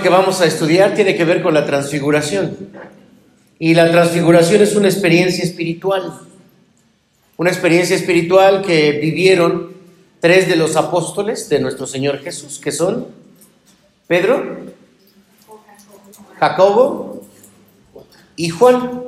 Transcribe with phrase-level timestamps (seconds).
[0.00, 2.56] que vamos a estudiar tiene que ver con la transfiguración.
[3.58, 6.20] Y la transfiguración es una experiencia espiritual.
[7.36, 9.72] Una experiencia espiritual que vivieron
[10.20, 13.08] tres de los apóstoles de nuestro Señor Jesús, que son
[14.06, 14.58] Pedro,
[16.38, 17.22] Jacobo
[18.36, 19.02] y Juan.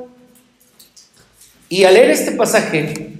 [1.69, 3.13] Y al leer este pasaje,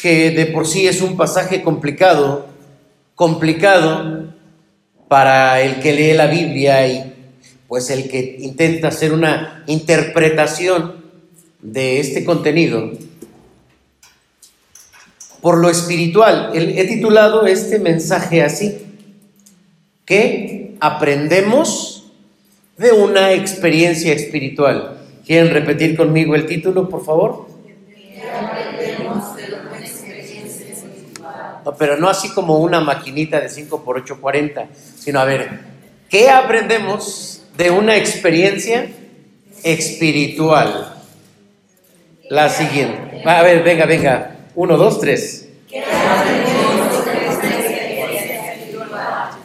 [0.00, 2.46] que de por sí es un pasaje complicado,
[3.14, 4.35] complicado
[5.08, 7.12] para el que lee la Biblia y
[7.68, 11.04] pues el que intenta hacer una interpretación
[11.60, 12.92] de este contenido,
[15.40, 16.50] por lo espiritual.
[16.54, 18.78] He titulado este mensaje así,
[20.04, 22.12] que aprendemos
[22.78, 24.98] de una experiencia espiritual.
[25.26, 27.48] ¿Quieren repetir conmigo el título, por favor?
[31.74, 35.60] Pero no así como una maquinita de 5 por 840, sino a ver,
[36.08, 38.88] ¿qué aprendemos de una experiencia
[39.64, 40.92] espiritual?
[42.28, 43.22] La siguiente.
[43.24, 44.36] A ver, venga, venga.
[44.54, 45.48] Uno, dos, tres.
[45.70, 45.82] Ya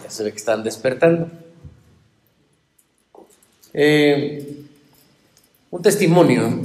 [0.10, 1.30] se ve que están despertando.
[3.74, 4.66] Eh,
[5.70, 6.60] un testimonio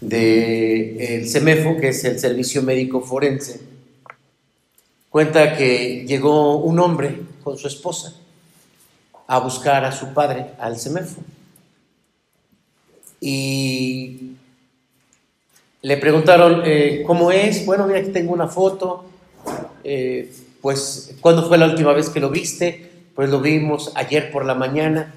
[0.00, 3.60] de el CEMEFO, que es el Servicio Médico Forense,
[5.18, 8.14] cuenta que llegó un hombre con su esposa
[9.26, 11.20] a buscar a su padre al CEMEFO.
[13.20, 14.36] Y
[15.82, 17.66] le preguntaron, eh, ¿cómo es?
[17.66, 19.06] Bueno, mira que tengo una foto.
[19.82, 22.88] Eh, pues, ¿cuándo fue la última vez que lo viste?
[23.16, 25.12] Pues lo vimos ayer por la mañana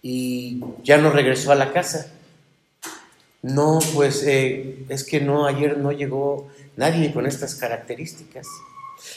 [0.00, 2.10] y ya no regresó a la casa.
[3.42, 8.46] No, pues eh, es que no, ayer no llegó nadie con estas características.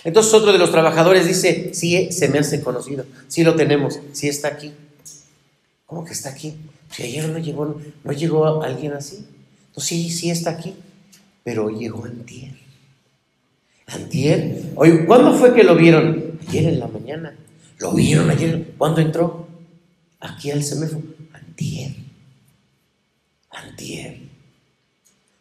[0.03, 4.27] Entonces otro de los trabajadores dice, sí, se me hace conocido, sí lo tenemos, sí
[4.27, 4.73] está aquí.
[5.85, 6.55] ¿Cómo que está aquí?
[6.91, 9.25] Si ayer no llegó, no llegó alguien así.
[9.75, 10.75] No, sí, sí está aquí,
[11.43, 12.53] pero llegó antier.
[13.87, 14.71] Antier.
[14.75, 16.39] Oye, ¿cuándo fue que lo vieron?
[16.47, 17.35] Ayer en la mañana.
[17.79, 18.73] ¿Lo vieron ayer?
[18.77, 19.47] ¿Cuándo entró?
[20.19, 21.03] Aquí al semáforo.
[21.33, 21.95] Antier.
[23.51, 24.19] Antier.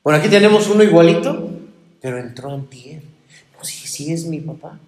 [0.03, 1.51] Bueno, aquí tenemos uno igualito,
[2.01, 3.03] pero entró antier.
[3.95, 4.79] No, sí, sí es mi papá.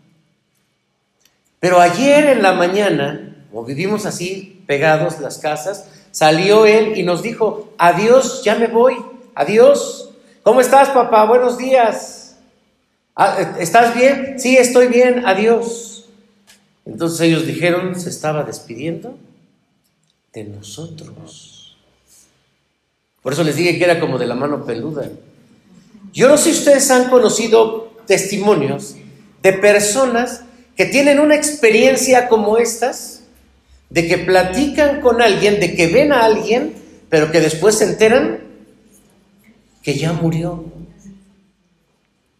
[1.61, 7.23] Pero ayer en la mañana, como vivimos así pegados las casas, salió él y nos
[7.23, 8.97] dijo, adiós, ya me voy,
[9.35, 10.11] adiós.
[10.43, 11.25] ¿Cómo estás, papá?
[11.25, 12.37] Buenos días.
[13.15, 14.39] Ah, ¿Estás bien?
[14.39, 16.07] Sí, estoy bien, adiós.
[16.85, 19.17] Entonces ellos dijeron, se estaba despidiendo
[20.33, 21.77] de nosotros.
[23.23, 25.09] Por eso les dije que era como de la mano peluda.
[26.13, 28.97] Yo no sé si ustedes han conocido testimonios
[29.43, 30.43] de personas
[30.77, 33.23] que tienen una experiencia como estas,
[33.91, 36.75] de que platican con alguien, de que ven a alguien,
[37.09, 38.41] pero que después se enteran
[39.83, 40.65] que ya murió.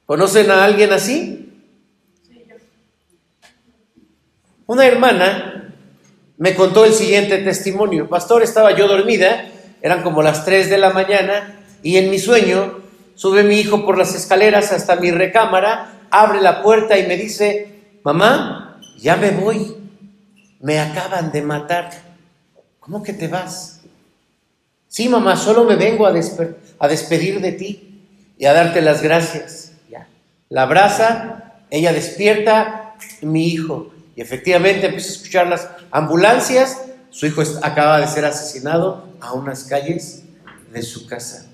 [0.05, 1.49] ¿Conocen a alguien así?
[4.67, 5.73] Una hermana
[6.39, 8.09] me contó el siguiente testimonio.
[8.09, 9.49] Pastor, estaba yo dormida,
[9.81, 12.81] eran como las 3 de la mañana, y en mi sueño
[13.17, 17.99] sube mi hijo por las escaleras hasta mi recámara, abre la puerta y me dice,
[18.05, 19.77] mamá, ya me voy,
[20.61, 21.91] me acaban de matar.
[22.79, 23.81] ¿Cómo que te vas?
[24.87, 26.13] Sí, mamá, solo me vengo a,
[26.89, 28.05] despedir de ti
[28.39, 29.73] y a darte las gracias.
[30.49, 36.83] La abraza, ella despierta, mi hijo, y efectivamente empieza a escuchar las ambulancias.
[37.11, 40.23] Su hijo acaba de ser asesinado a unas calles
[40.73, 41.46] de su casa.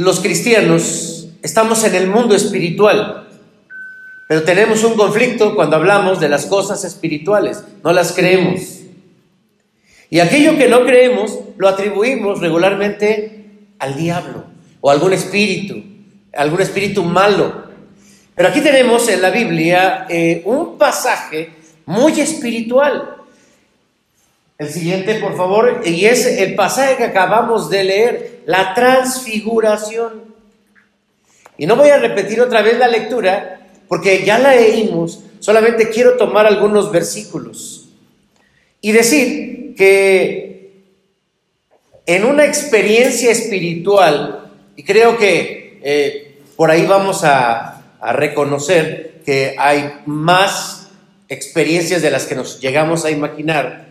[0.00, 3.28] Los cristianos estamos en el mundo espiritual,
[4.26, 8.80] pero tenemos un conflicto cuando hablamos de las cosas espirituales, no las creemos.
[10.08, 13.44] Y aquello que no creemos lo atribuimos regularmente
[13.78, 14.44] al diablo
[14.80, 15.82] o a algún espíritu
[16.32, 17.64] algún espíritu malo.
[18.34, 21.50] Pero aquí tenemos en la Biblia eh, un pasaje
[21.84, 23.16] muy espiritual.
[24.60, 30.34] El siguiente, por favor, y es el pasaje que acabamos de leer, la transfiguración.
[31.56, 36.18] Y no voy a repetir otra vez la lectura, porque ya la leímos, solamente quiero
[36.18, 37.88] tomar algunos versículos
[38.82, 40.72] y decir que
[42.04, 47.78] en una experiencia espiritual, y creo que eh, por ahí vamos a,
[48.12, 50.90] reconocer que hay más
[51.30, 53.89] experiencias de las que nos llegamos a imaginar.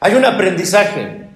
[0.00, 1.26] Hay un aprendizaje.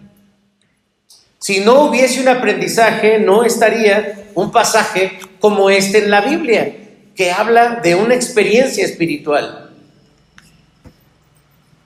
[1.38, 6.76] Si no hubiese un aprendizaje, no estaría un pasaje como este en la Biblia,
[7.14, 9.70] que habla de una experiencia espiritual.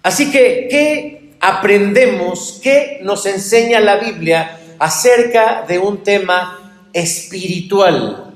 [0.02, 2.60] Así que, ¿qué aprendemos?
[2.62, 8.34] ¿Qué nos enseña la Biblia acerca de un tema espiritual?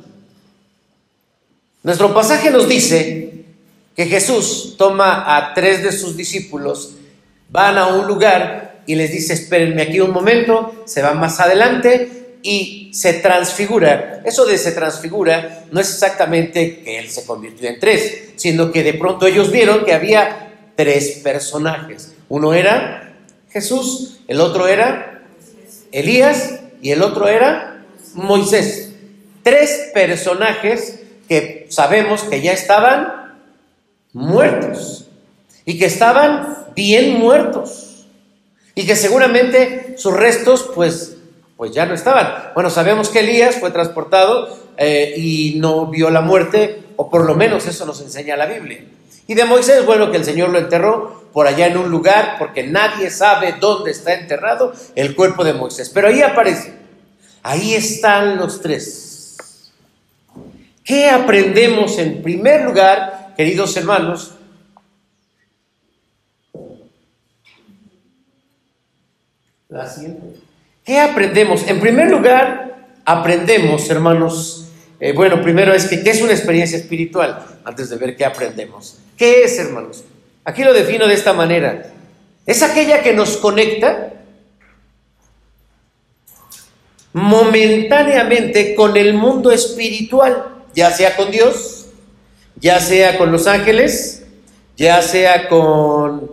[1.82, 3.44] Nuestro pasaje nos dice
[3.96, 6.98] que Jesús toma a tres de sus discípulos,
[7.49, 12.39] van a un lugar y les dice, espérenme aquí un momento, se van más adelante
[12.43, 14.23] y se transfigura.
[14.25, 18.83] Eso de se transfigura no es exactamente que Él se convirtió en tres, sino que
[18.83, 22.15] de pronto ellos vieron que había tres personajes.
[22.29, 23.12] Uno era
[23.51, 25.23] Jesús, el otro era
[25.93, 27.85] Elías y el otro era
[28.15, 28.94] Moisés.
[29.43, 33.37] Tres personajes que sabemos que ya estaban
[34.12, 35.07] muertos
[35.69, 38.06] y que estaban bien muertos
[38.75, 41.19] y que seguramente sus restos pues,
[41.59, 42.53] pues ya no estaban.
[42.55, 44.49] Bueno, sabemos que Elías fue transportado
[44.79, 48.82] eh, y no vio la muerte, o por lo menos eso nos enseña la Biblia.
[49.26, 52.62] Y de Moisés, bueno, que el Señor lo enterró por allá en un lugar, porque
[52.62, 55.91] nadie sabe dónde está enterrado el cuerpo de Moisés.
[55.93, 56.73] Pero ahí aparece,
[57.43, 59.70] ahí están los tres.
[60.82, 64.32] ¿Qué aprendemos en primer lugar, queridos hermanos?
[69.69, 70.38] La siguiente.
[70.85, 71.67] ¿Qué aprendemos?
[71.69, 74.69] En primer lugar, aprendemos, hermanos.
[75.00, 77.44] Eh, bueno, primero es que, ¿qué es una experiencia espiritual?
[77.65, 78.99] Antes de ver qué aprendemos.
[79.17, 80.05] ¿Qué es, hermanos?
[80.44, 81.93] Aquí lo defino de esta manera.
[82.47, 84.15] Es aquella que nos conecta
[87.12, 91.87] momentáneamente con el mundo espiritual ya sea con Dios,
[92.55, 94.25] ya sea con los ángeles,
[94.76, 96.31] ya sea con,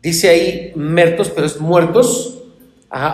[0.00, 2.41] dice ahí, muertos, pero es muertos,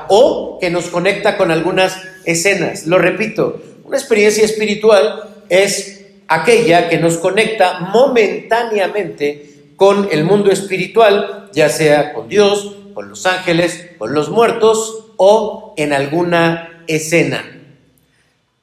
[0.09, 2.87] o que nos conecta con algunas escenas.
[2.87, 11.49] Lo repito, una experiencia espiritual es aquella que nos conecta momentáneamente con el mundo espiritual,
[11.53, 17.45] ya sea con Dios, con los ángeles, con los muertos o en alguna escena.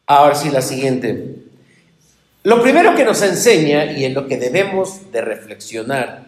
[0.06, 1.35] Ahora sí, la siguiente.
[2.44, 6.25] Lo primero que nos enseña y en lo que debemos de reflexionar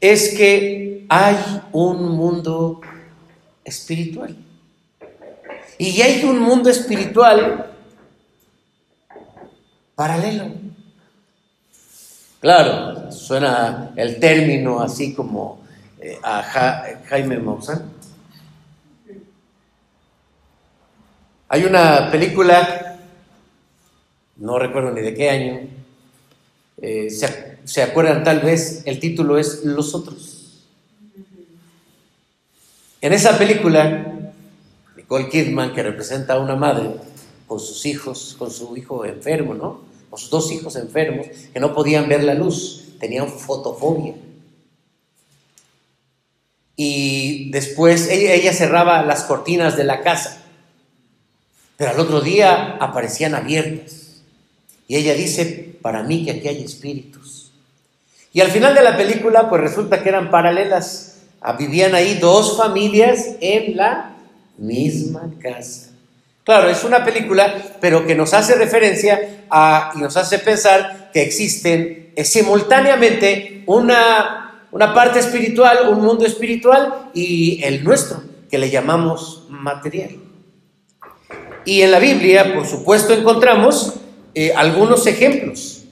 [0.00, 1.36] es que hay
[1.72, 2.80] un mundo.
[5.78, 7.72] Y hay un mundo espiritual
[9.94, 10.52] paralelo.
[12.40, 15.62] Claro, suena el término así como
[16.00, 16.42] eh, a
[17.08, 17.92] Jaime Maussan.
[21.48, 22.88] Hay una película
[24.38, 25.60] no recuerdo ni de qué año.
[26.80, 30.37] Eh, se, acuerdan tal vez, el título es Los otros.
[33.00, 34.32] En esa película,
[34.96, 36.90] Nicole Kidman, que representa a una madre
[37.46, 39.82] con sus hijos, con su hijo enfermo, ¿no?
[40.10, 44.14] Con sus dos hijos enfermos, que no podían ver la luz, tenían fotofobia.
[46.74, 50.42] Y después ella cerraba las cortinas de la casa,
[51.76, 54.22] pero al otro día aparecían abiertas.
[54.88, 57.52] Y ella dice, para mí que aquí hay espíritus.
[58.32, 61.07] Y al final de la película, pues resulta que eran paralelas.
[61.40, 64.16] Ah, vivían ahí dos familias en la
[64.56, 65.90] misma casa.
[66.44, 71.22] Claro, es una película, pero que nos hace referencia a, y nos hace pensar que
[71.22, 78.70] existen eh, simultáneamente una, una parte espiritual, un mundo espiritual y el nuestro, que le
[78.70, 80.16] llamamos material.
[81.64, 83.96] Y en la Biblia, por supuesto, encontramos
[84.34, 85.82] eh, algunos ejemplos.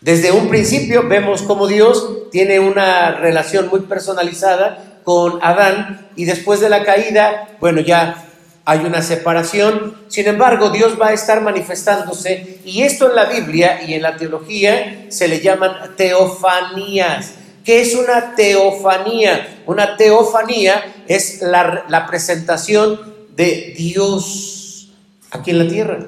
[0.00, 6.60] Desde un principio vemos cómo Dios tiene una relación muy personalizada con Adán y después
[6.60, 8.26] de la caída, bueno, ya
[8.64, 9.96] hay una separación.
[10.08, 14.16] Sin embargo, Dios va a estar manifestándose y esto en la Biblia y en la
[14.16, 17.34] teología se le llaman teofanías.
[17.64, 19.62] ¿Qué es una teofanía?
[19.66, 23.00] Una teofanía es la, presentación
[23.34, 24.92] de Dios
[25.30, 26.06] aquí en la tierra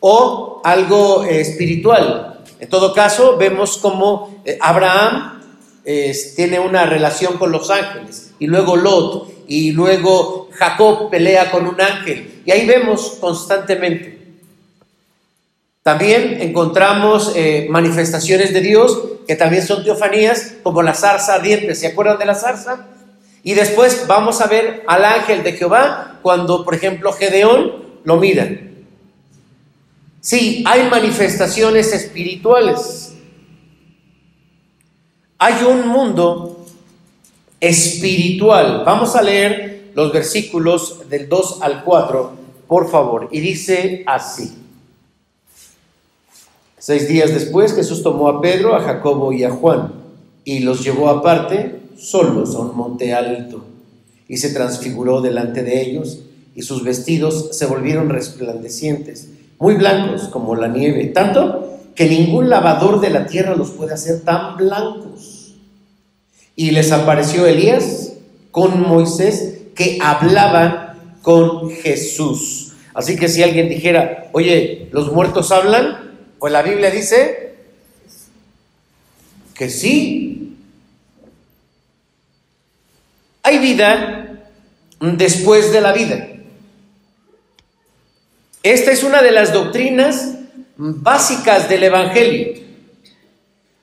[0.00, 2.40] o algo eh, espiritual.
[2.58, 4.42] En todo caso, vemos cómo
[5.84, 11.66] eh, tiene una relación con los ángeles, y luego Lot, y luego Jacob pelea con
[11.66, 14.20] un ángel, y ahí vemos constantemente.
[15.82, 21.74] También encontramos eh, manifestaciones de Dios que también son teofanías, como la zarza ardiente.
[21.74, 22.86] ¿Se acuerdan de la zarza?
[23.42, 28.50] Y después vamos a ver al ángel de Jehová cuando, por ejemplo, Gedeón lo mira.
[30.20, 33.09] Sí, hay manifestaciones espirituales.
[35.42, 36.66] Hay un mundo
[37.58, 38.82] espiritual.
[38.84, 42.32] Vamos a leer los versículos del 2 al 4,
[42.68, 43.28] por favor.
[43.32, 44.52] Y dice así.
[46.76, 49.94] Seis días después Jesús tomó a Pedro, a Jacobo y a Juan
[50.44, 53.64] y los llevó aparte solos a un monte alto
[54.28, 56.20] y se transfiguró delante de ellos
[56.54, 61.59] y sus vestidos se volvieron resplandecientes, muy blancos como la nieve, tanto
[61.94, 65.54] que ningún lavador de la tierra los puede hacer tan blancos.
[66.56, 68.14] Y les apareció Elías
[68.50, 72.72] con Moisés que hablaban con Jesús.
[72.94, 77.54] Así que si alguien dijera, oye, los muertos hablan, pues la Biblia dice
[79.54, 80.56] que sí.
[83.42, 84.40] Hay vida
[85.00, 86.28] después de la vida.
[88.62, 90.34] Esta es una de las doctrinas
[90.80, 92.54] básicas del Evangelio.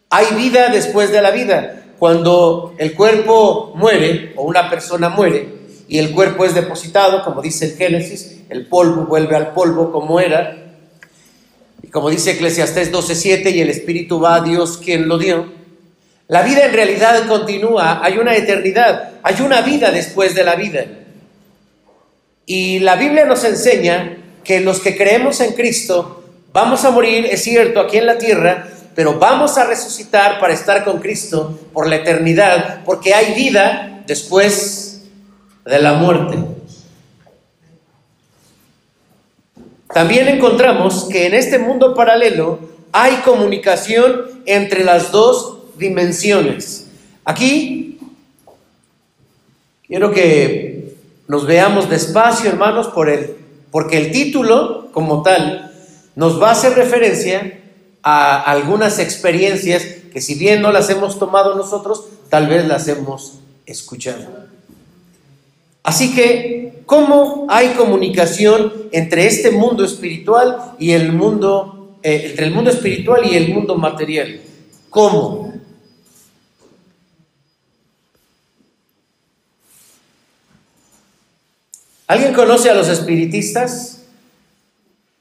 [0.09, 1.83] Hay vida después de la vida.
[1.99, 5.47] Cuando el cuerpo muere o una persona muere
[5.87, 10.19] y el cuerpo es depositado, como dice el Génesis, el polvo vuelve al polvo como
[10.19, 10.57] era,
[11.83, 15.53] y como dice Eclesiastés 12:7, y el espíritu va a Dios quien lo dio.
[16.27, 20.85] La vida en realidad continúa, hay una eternidad, hay una vida después de la vida.
[22.45, 26.16] Y la Biblia nos enseña que los que creemos en Cristo
[26.57, 30.83] vamos a morir, es cierto, aquí en la tierra, pero vamos a resucitar para estar
[30.83, 35.03] con Cristo por la eternidad, porque hay vida después
[35.63, 36.35] de la muerte.
[39.93, 42.57] También encontramos que en este mundo paralelo
[42.91, 46.87] hay comunicación entre las dos dimensiones.
[47.23, 47.99] Aquí
[49.85, 50.95] quiero que
[51.27, 53.35] nos veamos despacio, hermanos, por el,
[53.69, 55.67] porque el título como tal
[56.17, 57.59] nos va a hacer referencia
[58.01, 63.37] a algunas experiencias que si bien no las hemos tomado nosotros, tal vez las hemos
[63.67, 64.25] escuchado.
[65.83, 72.51] Así que, ¿cómo hay comunicación entre este mundo espiritual y el mundo, eh, entre el
[72.51, 74.41] mundo espiritual y el mundo material?
[74.89, 75.53] ¿Cómo?
[82.07, 83.96] ¿Alguien conoce a los espiritistas?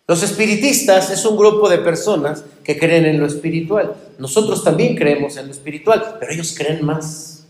[0.08, 3.94] Los espiritistas es un grupo de personas que creen en lo espiritual.
[4.18, 7.44] Nosotros también creemos en lo espiritual, pero ellos creen más.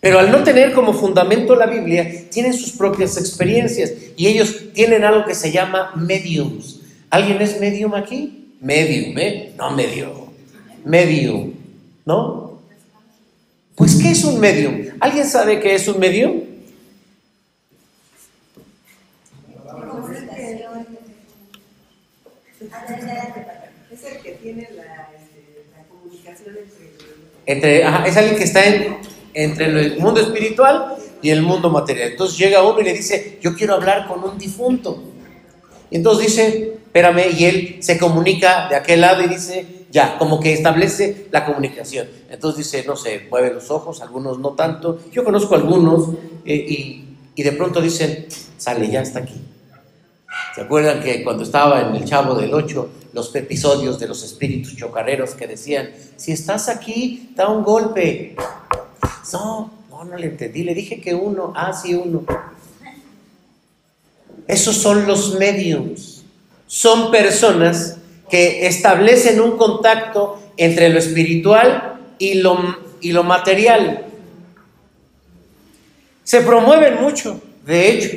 [0.00, 5.04] Pero al no tener como fundamento la Biblia, tienen sus propias experiencias y ellos tienen
[5.04, 6.80] algo que se llama mediums.
[7.10, 8.54] ¿Alguien es medium aquí?
[8.60, 9.52] Medium, ¿eh?
[9.58, 10.30] No medio.
[10.84, 11.52] Medium,
[12.06, 12.58] ¿no?
[13.74, 14.88] Pues, ¿qué es un medium?
[15.00, 16.42] ¿Alguien sabe qué es un medium?
[23.90, 26.56] Es el que tiene la, este, comunicación
[27.46, 27.80] entre...
[27.80, 28.96] es alguien que está en
[29.34, 32.10] entre el mundo espiritual y el mundo material.
[32.10, 35.02] Entonces llega uno y le dice, yo quiero hablar con un difunto.
[35.90, 40.38] Y entonces dice, espérame, y él se comunica de aquel lado y dice, ya, como
[40.40, 42.08] que establece la comunicación.
[42.30, 45.00] Entonces dice, no sé, mueve los ojos, algunos no tanto.
[45.12, 46.10] Yo conozco algunos
[46.44, 49.34] eh, y, y de pronto dicen, sale, ya está aquí.
[50.54, 54.76] ¿Se acuerdan que cuando estaba en el Chavo del 8, los episodios de los espíritus
[54.76, 58.34] chocarreros que decían, si estás aquí, da un golpe,
[59.32, 60.64] no, no, no le entendí.
[60.64, 62.24] Le dije que uno, ah, sí, uno.
[64.48, 66.24] Esos son los mediums.
[66.66, 72.58] Son personas que establecen un contacto entre lo espiritual y lo,
[73.00, 74.06] y lo material.
[76.24, 78.16] Se promueven mucho, de hecho.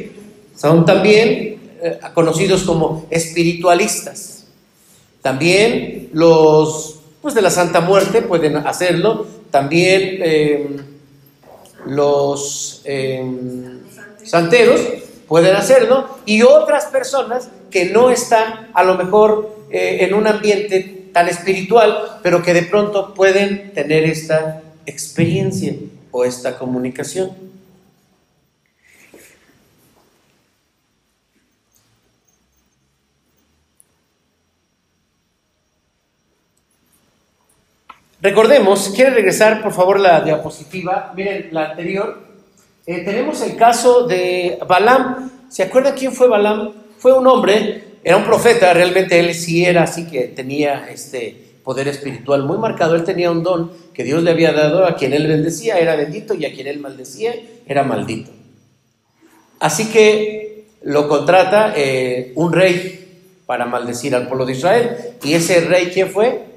[0.55, 1.52] Son también
[1.85, 4.45] eh, conocidos como espiritualistas.
[5.21, 9.27] También los pues, de la Santa Muerte pueden hacerlo.
[9.51, 10.77] También eh,
[11.85, 13.81] los em,
[14.23, 14.79] santeros
[15.27, 21.09] pueden hacerlo y otras personas que no están a lo mejor eh, en un ambiente
[21.11, 25.75] tan espiritual, pero que de pronto pueden tener esta experiencia
[26.11, 27.31] o esta comunicación.
[38.23, 42.19] Recordemos, quiere regresar por favor la diapositiva, miren la anterior.
[42.85, 45.29] Eh, tenemos el caso de Balaam.
[45.49, 46.71] ¿Se acuerda quién fue Balaam?
[46.99, 51.89] Fue un hombre, era un profeta, realmente él sí era así que tenía este poder
[51.89, 52.95] espiritual muy marcado.
[52.95, 56.33] Él tenía un don que Dios le había dado a quien él bendecía, era bendito,
[56.33, 57.35] y a quien él maldecía,
[57.67, 58.31] era maldito.
[59.59, 64.97] Así que lo contrata eh, un rey para maldecir al pueblo de Israel.
[65.21, 66.52] ¿Y ese rey quién fue?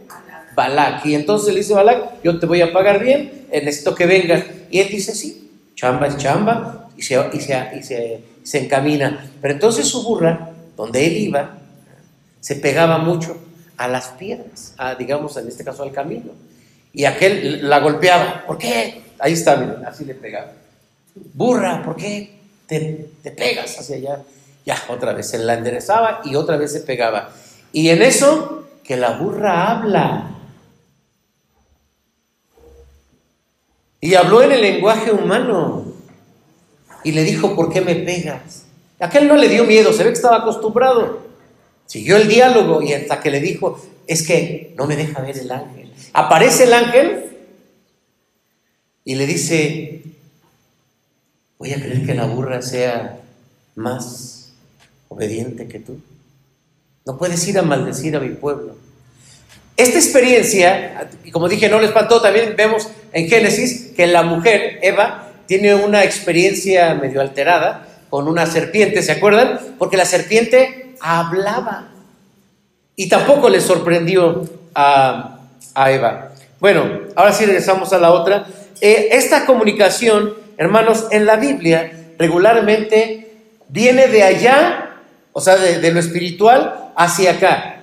[0.56, 1.06] Balak.
[1.06, 4.42] Y entonces le dice Balak, yo te voy a pagar bien, eh, necesito que vengas.
[4.70, 9.30] Y él dice, sí, chamba es chamba, y se, y se, se, encamina.
[9.40, 11.58] Pero entonces su burra, donde él iba,
[12.40, 13.36] se pegaba mucho
[13.76, 16.32] a las piedras, digamos en este caso al camino.
[16.92, 18.44] Y aquel la golpeaba.
[18.46, 19.02] ¿Por qué?
[19.18, 20.52] Ahí está, miren, así le pegaba.
[21.34, 24.22] Burra, ¿por qué te, te pegas hacia allá?
[24.64, 27.30] Ya, otra vez se la enderezaba y otra vez se pegaba.
[27.72, 30.35] Y en eso, que la burra habla.
[34.06, 35.84] Y habló en el lenguaje humano.
[37.02, 38.62] Y le dijo, ¿por qué me pegas?
[39.00, 41.26] Aquel no le dio miedo, se ve que estaba acostumbrado.
[41.86, 45.50] Siguió el diálogo y hasta que le dijo, es que no me deja ver el
[45.50, 45.92] ángel.
[46.12, 47.24] Aparece el ángel
[49.04, 50.02] y le dice,
[51.58, 53.18] voy a creer que la burra sea
[53.74, 54.52] más
[55.08, 56.00] obediente que tú.
[57.04, 58.76] No puedes ir a maldecir a mi pueblo.
[59.76, 64.78] Esta experiencia, y como dije, no le espantó, también vemos en Génesis que la mujer,
[64.80, 69.60] Eva, tiene una experiencia medio alterada con una serpiente, ¿se acuerdan?
[69.78, 71.88] Porque la serpiente hablaba.
[72.94, 75.40] Y tampoco le sorprendió a,
[75.88, 76.32] Eva.
[76.58, 78.46] Bueno, ahora sí regresamos a la otra.
[78.80, 83.30] Eh, esta comunicación, hermanos, en la Biblia regularmente
[83.68, 85.02] viene de allá,
[85.34, 87.75] o sea, de lo espiritual hacia acá,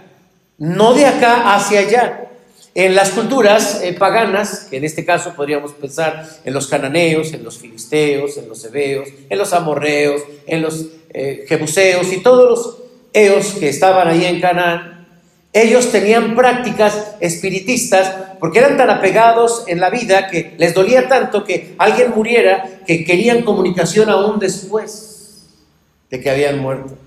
[0.63, 2.29] no de acá hacia allá.
[2.73, 7.43] En las culturas eh, paganas, que en este caso podríamos pensar en los cananeos, en
[7.43, 12.77] los filisteos, en los hebeos, en los amorreos, en los eh, jebuseos y todos los
[13.11, 15.05] eos que estaban ahí en Canaán,
[15.51, 21.43] ellos tenían prácticas espiritistas porque eran tan apegados en la vida que les dolía tanto
[21.43, 25.45] que alguien muriera que querían comunicación aún después
[26.09, 26.97] de que habían muerto.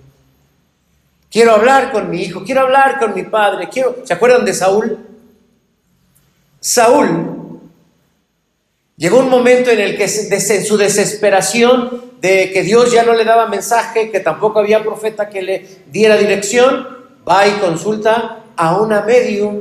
[1.36, 4.96] Quiero hablar con mi hijo, quiero hablar con mi padre, quiero, ¿se acuerdan de Saúl?
[6.60, 7.60] Saúl
[8.96, 13.26] llegó un momento en el que en su desesperación de que Dios ya no le
[13.26, 16.88] daba mensaje, que tampoco había profeta que le diera dirección,
[17.28, 19.60] va y consulta a una medium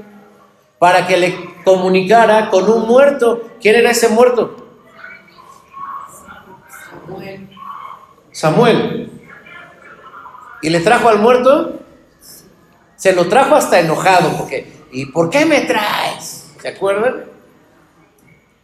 [0.80, 3.50] para que le comunicara con un muerto.
[3.60, 4.56] ¿Quién era ese muerto?
[6.90, 7.50] Samuel.
[8.32, 9.15] Samuel.
[10.66, 11.80] ¿Y le trajo al muerto?
[12.96, 16.48] Se lo trajo hasta enojado, porque ¿y por qué me traes?
[16.60, 17.26] ¿Se acuerdan?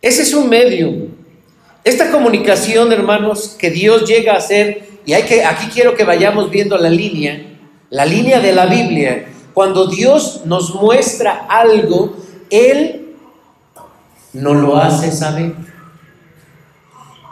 [0.02, 1.10] Ese es un medio.
[1.84, 6.50] Esta comunicación, hermanos, que Dios llega a hacer, y hay que, aquí quiero que vayamos
[6.50, 7.40] viendo la línea,
[7.92, 9.28] la línea de la Biblia.
[9.54, 12.18] Cuando Dios nos muestra algo,
[12.50, 13.14] Él
[14.34, 15.54] no lo hace saber.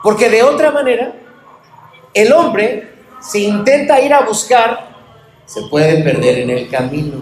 [0.03, 1.15] Porque de otra manera,
[2.13, 4.89] el hombre, si intenta ir a buscar,
[5.45, 7.21] se puede perder en el camino.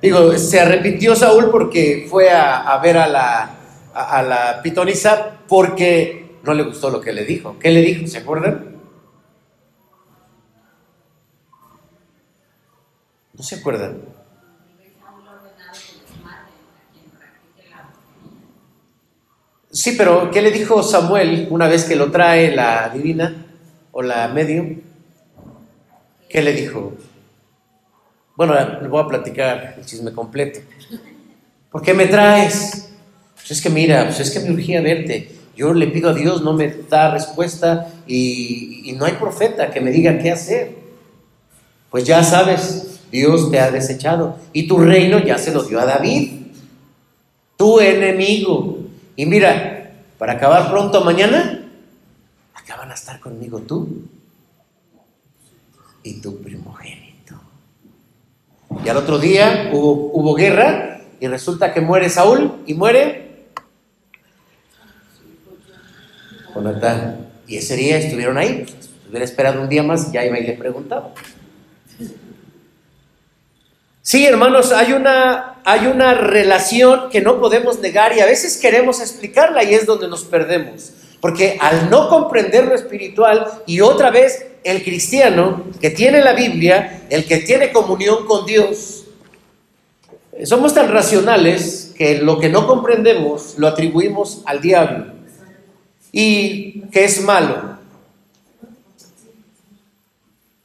[0.00, 3.50] Digo, se arrepintió Saúl porque fue a, ver a la,
[3.94, 7.56] a, la pitonisa porque no le gustó lo que le dijo.
[7.58, 8.06] ¿Qué le dijo?
[8.06, 8.76] ¿Se acuerdan?
[13.32, 14.13] ¿No se acuerdan?
[19.74, 23.44] Sí, pero ¿qué le dijo Samuel una vez que lo trae la divina
[23.90, 24.76] o la medium?
[26.28, 26.92] ¿Qué le dijo?
[28.36, 30.60] Bueno, les voy a platicar el chisme completo.
[31.72, 32.88] ¿Por qué me traes?
[33.34, 35.32] Pues es que mira, pues es que me urgía verte.
[35.56, 39.90] Yo le pido a Dios, no me da respuesta y no hay profeta que me
[39.90, 40.70] diga qué hacer.
[41.90, 45.84] Pues ya sabes, Dios te ha desechado y tu reino ya se lo dio a
[45.84, 46.30] David,
[47.56, 48.83] tu enemigo.
[49.16, 51.60] Y mira, para acabar pronto mañana,
[52.54, 54.08] acá van a estar conmigo tú
[56.02, 57.40] y tu primogénito.
[58.84, 63.46] Y al otro día hubo, guerra y resulta que muere Saúl y muere
[66.54, 67.28] Jonatán.
[67.46, 68.64] Y ese día estuvieron ahí.
[68.64, 71.12] Pues, hubiera esperado un día más ya iba y le preguntaba.
[74.06, 79.00] Sí, hermanos, hay una, hay una relación que no podemos negar y a veces queremos
[79.00, 80.92] explicarla y es donde nos perdemos.
[81.22, 87.06] Porque al no comprender lo espiritual y otra vez el cristiano que tiene la Biblia,
[87.08, 89.06] el que tiene comunión con Dios,
[90.44, 95.14] somos tan racionales que lo que no comprendemos lo atribuimos al diablo
[96.12, 97.78] y que es malo.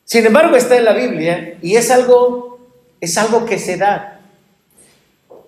[0.03, 2.58] Sin embargo, está en la Biblia y es algo,
[2.99, 4.21] es algo que se da.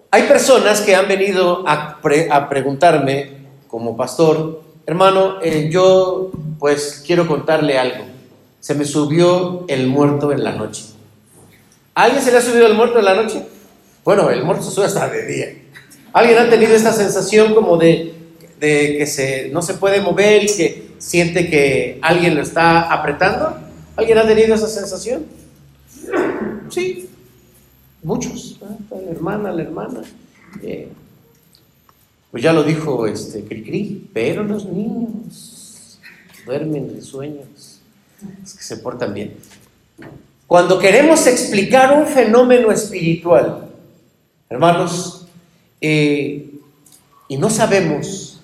[0.09, 1.99] Hay personas que han venido a,
[2.31, 3.31] a preguntarme
[3.67, 8.11] como pastor, hermano, eh, yo pues quiero contarle algo
[8.61, 10.83] se me subió el muerto en la noche.
[11.95, 13.43] alguien se le ha subido el muerto en la noche?
[14.05, 15.47] Bueno, el muerto sube hasta de día.
[16.13, 18.13] ¿Alguien ha tenido esta sensación como de,
[18.59, 23.57] que no se puede mover y que siente que alguien lo está apretando?
[23.95, 25.25] ¿Alguien ha tenido esa sensación?
[26.69, 27.09] Sí,
[28.03, 28.59] muchos.
[28.89, 30.01] La hermana, la hermana.
[30.61, 30.89] Eh,
[32.31, 35.99] pues ya lo dijo este Cricri, pero los niños
[36.45, 37.81] duermen de sueños.
[38.43, 39.35] Es que se portan bien.
[40.47, 43.69] Cuando queremos explicar un fenómeno espiritual,
[44.49, 45.27] hermanos,
[45.79, 46.49] eh,
[47.27, 48.39] y no sabemos,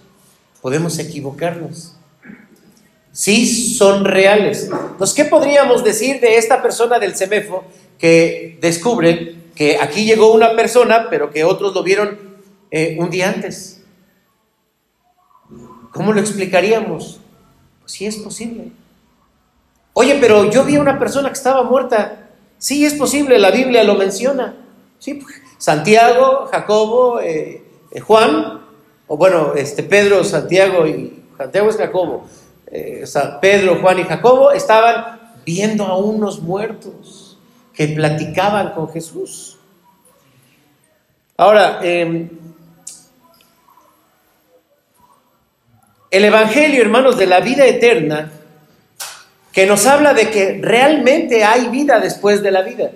[0.61, 1.93] podemos equivocarnos.
[3.11, 4.69] Sí son reales.
[4.71, 7.63] Entonces, ¿qué podríamos decir de esta persona del CEMEFO
[7.97, 12.19] que descubre que aquí llegó una persona, pero que otros lo vieron
[12.69, 13.81] eh, un día antes?
[15.91, 17.19] ¿Cómo lo explicaríamos?
[17.79, 18.71] Pues sí es posible.
[19.93, 22.29] Oye, pero yo vi a una persona que estaba muerta.
[22.59, 24.55] Sí, es posible, la Biblia lo menciona.
[24.99, 28.61] Sí, pues, Santiago, Jacobo, eh, eh, Juan,
[29.07, 32.27] o bueno, este Pedro, Santiago y Santiago es Jacobo.
[32.67, 33.05] Eh,
[33.41, 37.26] Pedro, Juan y Jacobo estaban viendo a unos muertos
[37.77, 39.59] que platicaban con Jesús.
[41.37, 42.27] Ahora, em,
[46.09, 48.31] el Evangelio, hermanos, de la vida eterna
[49.53, 52.91] que nos habla de que realmente hay vida después de la vida.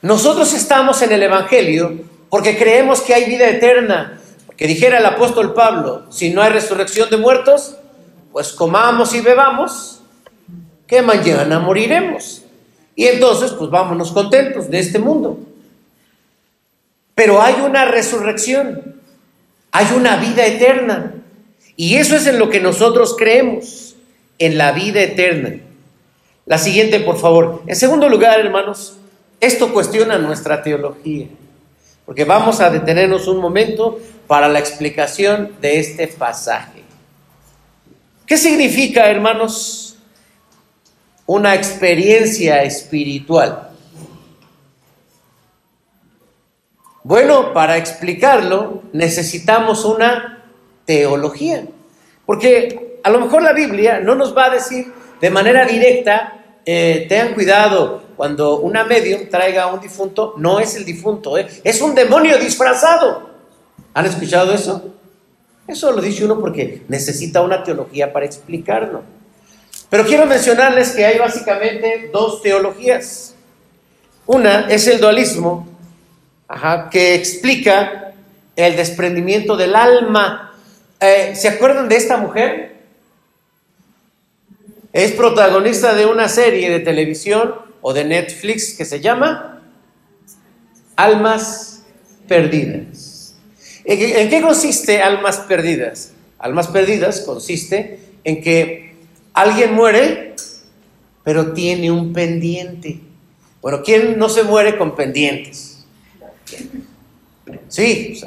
[0.00, 4.18] Nosotros estamos en el Evangelio porque creemos que hay vida eterna.
[4.56, 7.76] Que dijera el apóstol Pablo, si no hay resurrección de muertos,
[8.32, 10.00] pues comamos y bebamos,
[10.86, 12.41] que mañana moriremos.
[12.94, 15.38] Y entonces, pues vámonos contentos de este mundo.
[17.14, 19.00] Pero hay una resurrección,
[19.70, 21.14] hay una vida eterna.
[21.76, 23.96] Y eso es en lo que nosotros creemos
[24.38, 25.54] en la vida eterna.
[26.46, 27.62] La siguiente, por favor.
[27.66, 28.96] En segundo lugar, hermanos,
[29.40, 31.26] esto cuestiona nuestra teología,
[32.06, 36.82] porque vamos a detenernos un momento para la explicación de este pasaje.
[38.26, 39.91] ¿Qué significa, hermanos,
[41.26, 43.70] una experiencia espiritual?
[47.04, 50.44] Bueno, para explicarlo necesitamos una
[50.84, 51.66] teología,
[52.24, 57.06] porque a lo mejor la Biblia no nos va a decir de manera directa, eh,
[57.08, 61.80] tengan cuidado, cuando una medium traiga a un difunto, no es el difunto, eh, es
[61.80, 63.30] un demonio disfrazado.
[63.94, 64.94] ¿Han escuchado eso?
[65.66, 69.02] Eso lo dice uno porque necesita una teología para explicarlo.
[69.92, 73.34] Pero quiero mencionarles que hay básicamente dos teologías.
[74.24, 75.68] Una es el dualismo,
[76.90, 78.14] que explica
[78.56, 80.56] el desprendimiento del alma.
[80.98, 82.76] Eh, ¿Se acuerdan de esta mujer?
[84.94, 89.62] Es protagonista de una serie de televisión o de Netflix que se llama
[90.96, 91.82] Almas
[92.26, 93.36] Perdidas.
[93.84, 96.14] ¿En qué consiste Almas Perdidas?
[96.38, 98.91] Almas Perdidas consiste en que
[99.34, 100.34] alguien muere,
[101.24, 103.00] pero tiene un pendiente.
[103.60, 105.84] Bueno, ¿quién no se muere con pendientes?
[107.68, 108.20] Sí,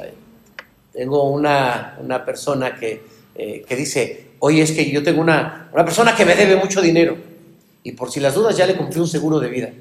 [0.94, 3.02] tengo una, persona que,
[3.36, 7.18] eh, que dice, oye, es que yo tengo una, persona que me debe mucho dinero
[7.84, 9.72] y por si las dudas ya le compré un seguro de vida.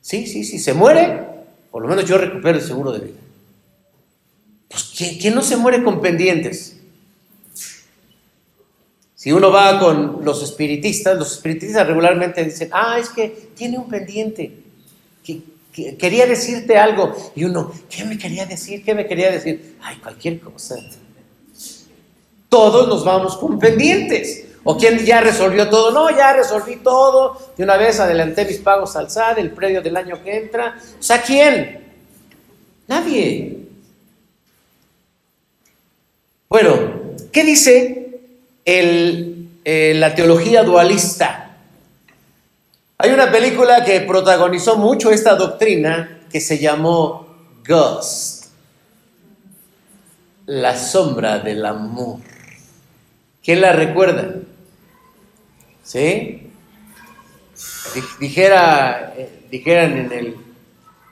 [0.00, 1.20] Sí, sí, sí, se muere,
[1.70, 3.18] por lo menos yo recupero el seguro de vida.
[4.68, 6.73] Pues, ¿quién, no se muere con pendientes?
[9.24, 13.88] Si uno va con los espiritistas, los espiritistas regularmente dicen, ah, es que tiene un
[13.88, 14.52] pendiente,
[15.72, 17.16] quería decirte algo.
[17.34, 18.84] Y uno, ¿qué me quería decir?
[18.84, 19.78] ¿Qué me quería decir?
[19.80, 20.76] Ay, cualquier cosa
[22.50, 24.44] todos nos vamos con pendientes.
[24.62, 25.90] ¿O quién ya resolvió todo?
[25.90, 27.38] No, ya resolví todo.
[27.56, 30.76] De una vez adelanté mis pagos al SAD, el predio del año que entra.
[31.00, 31.82] O sea, ¿quién?
[32.86, 33.56] Nadie.
[36.46, 38.03] Bueno, ¿qué dice
[38.64, 41.56] eh, la teología dualista?
[42.98, 47.26] Hay una película que protagonizó mucho esta doctrina que se llamó
[47.66, 48.46] Ghost,
[50.46, 52.20] la sombra del amor.
[53.42, 54.36] ¿Quién la recuerda?
[55.82, 56.50] ¿Sí?
[58.18, 60.36] Dijera, eh, dijeran en el,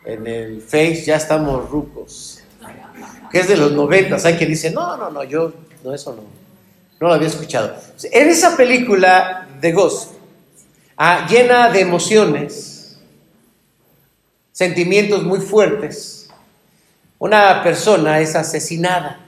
[0.05, 2.43] en el Face, ya estamos rucos.
[3.31, 4.25] Que es de los noventas.
[4.25, 5.53] Hay quien dice, no, no, no, yo,
[5.85, 6.41] no, eso no.
[7.03, 7.75] No lo había escuchado.
[8.05, 10.12] En esa película de Ghost,
[10.97, 12.97] ah, llena de emociones,
[14.53, 16.31] sentimientos muy fuertes,
[17.19, 19.21] una persona es asesinada.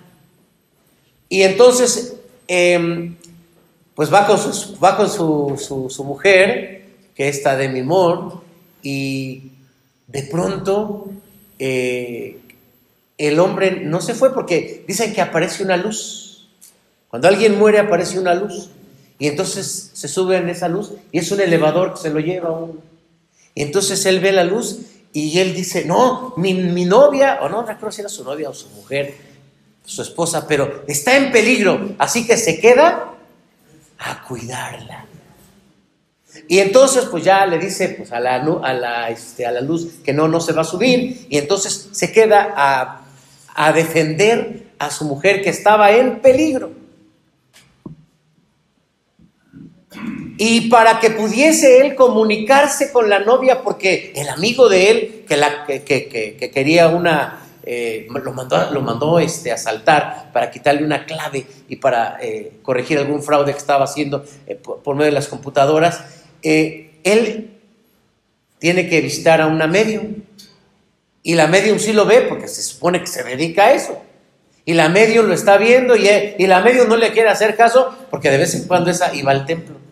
[1.29, 2.15] Y entonces
[2.47, 3.17] Em,
[3.95, 6.85] pues va con, su, va con su, mujer,
[7.15, 8.43] que está de Mimor,
[8.83, 9.53] y
[10.09, 11.11] de pronto
[11.59, 12.39] eh,
[13.17, 16.24] el hombre no se fue porque dicen que aparece una luz.
[17.15, 18.71] Cuando alguien muere aparece una luz.
[19.21, 22.49] Y entonces se sube en esa luz y es un elevador que se lo lleva
[22.49, 22.75] a uno.
[23.55, 24.81] Y entonces él ve la luz
[25.13, 28.69] y él dice, no, mi, novia, o no recuerdo si era su novia o su
[28.71, 29.15] mujer,
[29.85, 33.15] su esposa, pero está en peligro, así que se queda
[33.97, 35.07] a cuidarla.
[36.49, 40.01] Y entonces pues ya le dice pues a la, a la, este, a la luz
[40.05, 43.03] que no, no se va a subir y entonces se queda a,
[43.55, 46.83] a defender a su mujer que estaba en peligro.
[50.37, 55.37] Y para que pudiese él comunicarse con la novia, porque el amigo de él, que,
[55.37, 60.85] la, que, que, quería una, eh, lo mandó, lo mandó este, a asaltar para quitarle
[60.85, 65.13] una clave y para eh, corregir algún fraude que estaba haciendo eh, por, medio de
[65.13, 66.03] las computadoras,
[66.43, 67.51] él
[68.59, 70.17] tiene que visitar a una medium.
[71.23, 74.03] Y la medium sí lo ve porque se supone que se dedica a eso.
[74.67, 77.95] Y la medium lo está viendo y, y la medium no le quiere hacer caso
[78.11, 79.84] porque de vez en cuando esa iba al templo.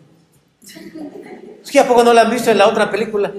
[1.63, 3.31] Es que a poco no la han visto en la otra película.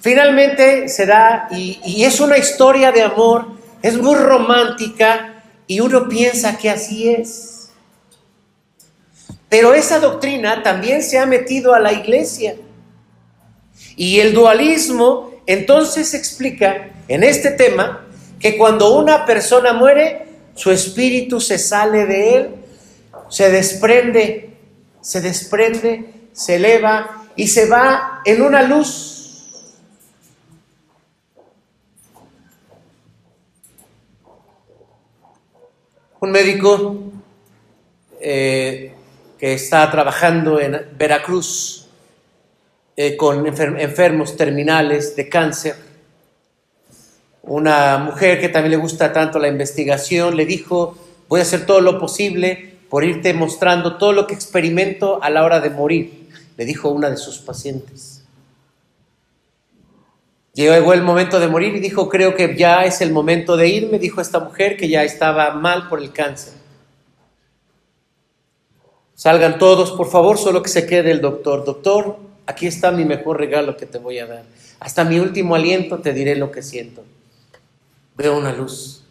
[0.00, 3.46] Finalmente se da, y, es una historia de amor,
[3.82, 7.70] es muy romántica, y uno piensa que así es.
[9.48, 12.56] Pero esa doctrina también se ha metido a la iglesia.
[13.96, 18.06] Y el dualismo entonces explica en este tema
[18.38, 22.59] que cuando una persona muere, su espíritu se sale de él
[23.30, 24.50] se desprende,
[25.00, 29.16] se desprende, se eleva y se va en una luz.
[36.20, 36.98] Un médico
[38.20, 38.92] eh,
[39.38, 41.86] que está trabajando en Veracruz
[42.96, 45.76] eh, con enfermos terminales de cáncer,
[47.42, 51.80] una mujer que también le gusta tanto la investigación, le dijo, voy a hacer todo
[51.80, 56.64] lo posible por irte mostrando todo lo que experimento a la hora de morir, le
[56.64, 58.24] dijo una de sus pacientes.
[60.52, 64.00] Llegó el momento de morir y dijo, creo que ya es el momento de irme,
[64.00, 66.54] dijo esta mujer que ya estaba mal por el cáncer.
[69.14, 71.64] Salgan todos, por favor, solo que se quede el doctor.
[71.64, 74.42] Doctor, aquí está mi mejor regalo que te voy a dar.
[74.80, 77.04] Hasta mi último aliento te diré lo que siento.
[78.16, 79.04] Veo una luz.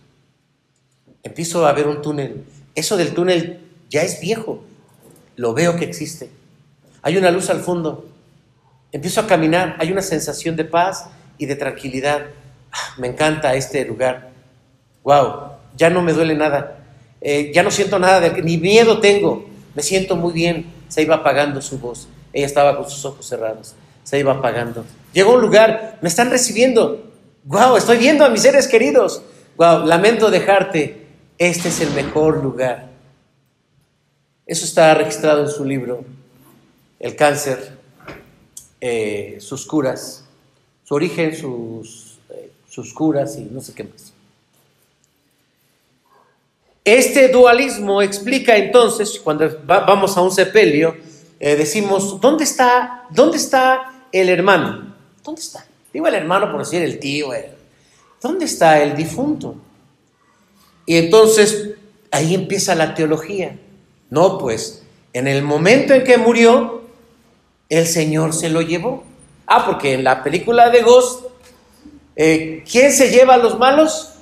[1.24, 2.44] Empiezo a ver un túnel.
[2.76, 4.63] Eso del túnel ya es viejo,
[5.36, 6.30] lo veo que existe.
[7.02, 8.08] Hay una luz al fondo,
[8.91, 12.28] empiezo a caminar, hay una sensación de paz y de tranquilidad.
[12.71, 14.30] Ah, me encanta este lugar.
[15.04, 16.84] Wow, ya no me duele nada,
[17.21, 20.71] eh, ya no siento nada, de, ni miedo tengo, me siento muy bien.
[20.88, 24.86] Se iba apagando su voz, ella estaba con sus ojos cerrados, se iba apagando.
[25.13, 27.12] Llegó a un lugar, me están recibiendo.
[27.45, 29.21] Wow, estoy viendo a mis seres queridos.
[29.58, 32.88] Wow, lamento dejarte, este es el mejor lugar.
[34.49, 36.03] Eso está registrado en su libro,
[36.99, 37.77] El cáncer,
[38.81, 40.25] eh, sus curas,
[40.83, 44.12] su origen, sus, eh, sus curas y no sé qué más.
[46.83, 50.97] Este dualismo explica entonces, cuando vamos a un sepelio,
[51.39, 54.95] eh, decimos, ¿dónde está, ¿dónde está el hermano?
[55.23, 55.63] ¿Dónde está?
[55.93, 57.29] Digo el hermano por decir el tío.
[58.19, 59.57] ¿Dónde está el difunto?
[60.88, 61.75] Y entonces
[62.09, 63.55] ahí empieza la teología.
[64.10, 66.82] No, pues en el momento en que murió,
[67.69, 69.04] el Señor se lo llevó.
[69.45, 71.26] Ah, porque en la película de Ghost,
[72.15, 74.13] eh, ¿quién se lleva a los malos?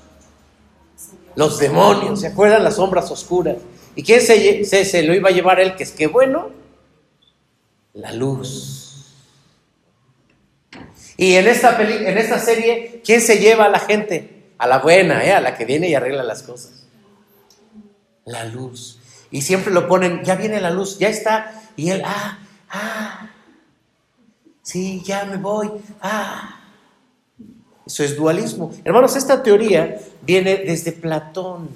[1.35, 2.63] Los demonios, ¿se acuerdan?
[2.63, 3.57] Las sombras oscuras.
[3.95, 5.75] ¿Y quién se, lo iba a llevar él?
[5.75, 6.49] Que es que bueno,
[7.93, 9.05] la luz.
[11.17, 14.51] Y en esta, en esta serie, ¿quién se lleva a la gente?
[14.59, 15.31] A la buena, ¿eh?
[15.31, 16.87] a la que viene y arregla las cosas.
[18.25, 18.96] La luz.
[19.31, 21.61] Y siempre lo ponen, ya viene la luz, ya está.
[21.75, 23.29] Y él, ah, ah,
[24.61, 25.69] sí, ya me voy,
[26.01, 26.53] ah.
[27.85, 28.73] Eso es dualismo.
[28.83, 31.69] Hermanos, esta teoría viene desde Platón.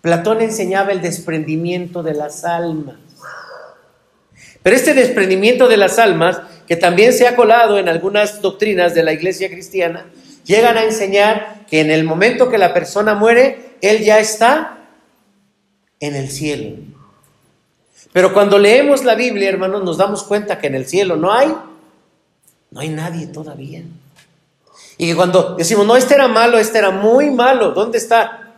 [0.00, 2.96] Platón enseñaba el desprendimiento de las almas.
[4.62, 9.02] Pero este desprendimiento de las almas, que también se ha colado en algunas doctrinas de
[9.02, 10.06] la iglesia cristiana,
[10.46, 14.73] llegan a enseñar que en el momento que la persona muere, él ya está
[16.06, 16.76] en el cielo.
[18.12, 21.48] Pero cuando leemos la Biblia, hermanos, nos damos cuenta que en el cielo no hay,
[22.70, 23.82] no hay nadie todavía.
[24.98, 28.54] Y cuando decimos, no, este era malo, este era muy malo, ¿dónde está?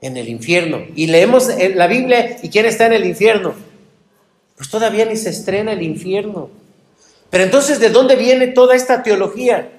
[0.00, 0.80] En el infierno.
[0.94, 3.52] Y leemos la Biblia y ¿quién está en el infierno?
[4.56, 6.50] Pues todavía ni se estrena el infierno.
[7.28, 9.70] Pero entonces, ¿de dónde viene toda esta teología?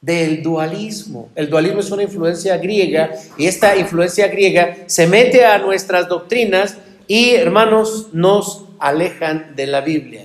[0.00, 1.30] Del dualismo.
[1.34, 6.76] El dualismo es una influencia griega y esta influencia griega se mete a nuestras doctrinas
[7.06, 10.24] y, hermanos, nos alejan de la Biblia.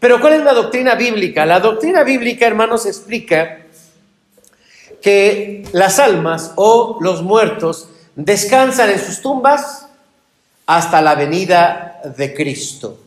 [0.00, 1.46] Pero ¿cuál es la doctrina bíblica?
[1.46, 3.58] La doctrina bíblica, hermanos, explica
[5.00, 9.86] que las almas o los muertos descansan en sus tumbas
[10.66, 12.98] hasta la venida de Cristo.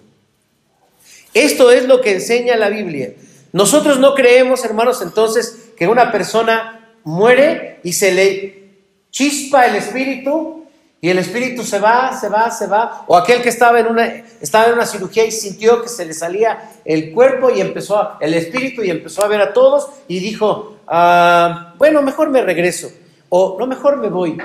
[1.33, 3.13] Esto es lo que enseña la Biblia.
[3.51, 8.65] Nosotros no creemos, hermanos, entonces que una persona muere y se le
[9.11, 10.65] chispa el espíritu
[11.01, 13.03] y el espíritu se va, se va, se va.
[13.07, 14.05] O aquel que estaba en una,
[14.41, 18.33] estaba en una cirugía y sintió que se le salía el cuerpo y empezó el
[18.33, 22.91] espíritu y empezó a ver a todos y dijo, ah, bueno, mejor me regreso.
[23.29, 24.37] O no, mejor me voy.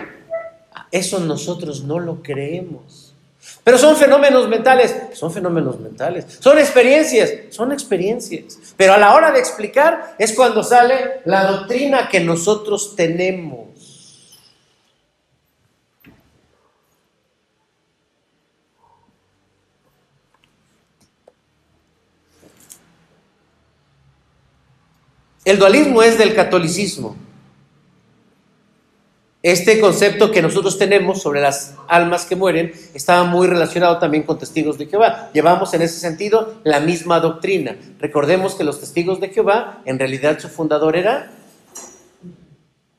[0.90, 3.09] Eso nosotros no lo creemos.
[3.64, 6.26] Pero son fenómenos mentales, son fenómenos mentales.
[6.40, 8.58] Son experiencias, son experiencias.
[8.76, 13.68] Pero a la hora de explicar es cuando sale la doctrina que nosotros tenemos.
[25.44, 27.16] El dualismo es del catolicismo.
[29.42, 34.38] Este concepto que nosotros tenemos sobre las almas que mueren estaba muy relacionado también con
[34.38, 35.30] testigos de Jehová.
[35.32, 37.74] Llevamos en ese sentido la misma doctrina.
[37.98, 41.32] Recordemos que los testigos de Jehová, en realidad su fundador era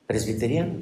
[0.08, 0.74] presbiteriano.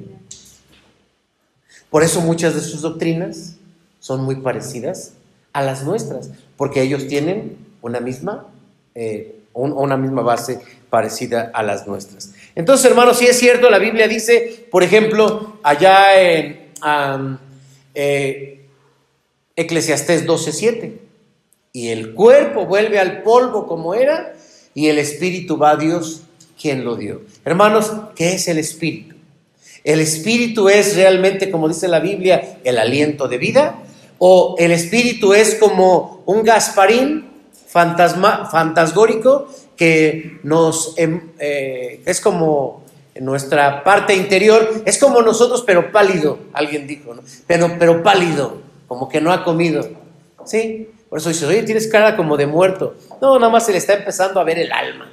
[1.90, 3.56] Por eso muchas de sus doctrinas
[3.98, 5.12] son muy parecidas
[5.52, 8.46] a las nuestras, porque ellos tienen una misma,
[8.94, 12.32] eh, una misma base parecida a las nuestras.
[12.54, 16.70] Entonces, hermanos, si es cierto, la Biblia dice, por ejemplo, allá en
[17.94, 18.66] eh,
[19.56, 20.92] Eclesiastés 12:7,
[21.72, 24.34] y el cuerpo vuelve al polvo como era,
[24.74, 26.22] y el espíritu va a Dios
[26.60, 27.22] quien lo dio.
[27.44, 29.16] Hermanos, ¿qué es el espíritu?
[29.82, 33.82] El espíritu es realmente, como dice la Biblia, el aliento de vida,
[34.18, 37.30] o el espíritu es como un gasparín
[37.66, 39.48] fantasma, fantasgórico
[39.80, 42.84] que nos em, eh, es como
[43.18, 47.22] nuestra parte interior, es como nosotros, pero pálido, alguien dijo, ¿no?
[47.46, 49.88] pero, pero pálido, como que no ha comido.
[50.44, 50.90] ¿Sí?
[51.08, 52.94] Por eso dices, oye, tienes cara como de muerto.
[53.22, 55.10] No, nada más se le está empezando a ver el alma.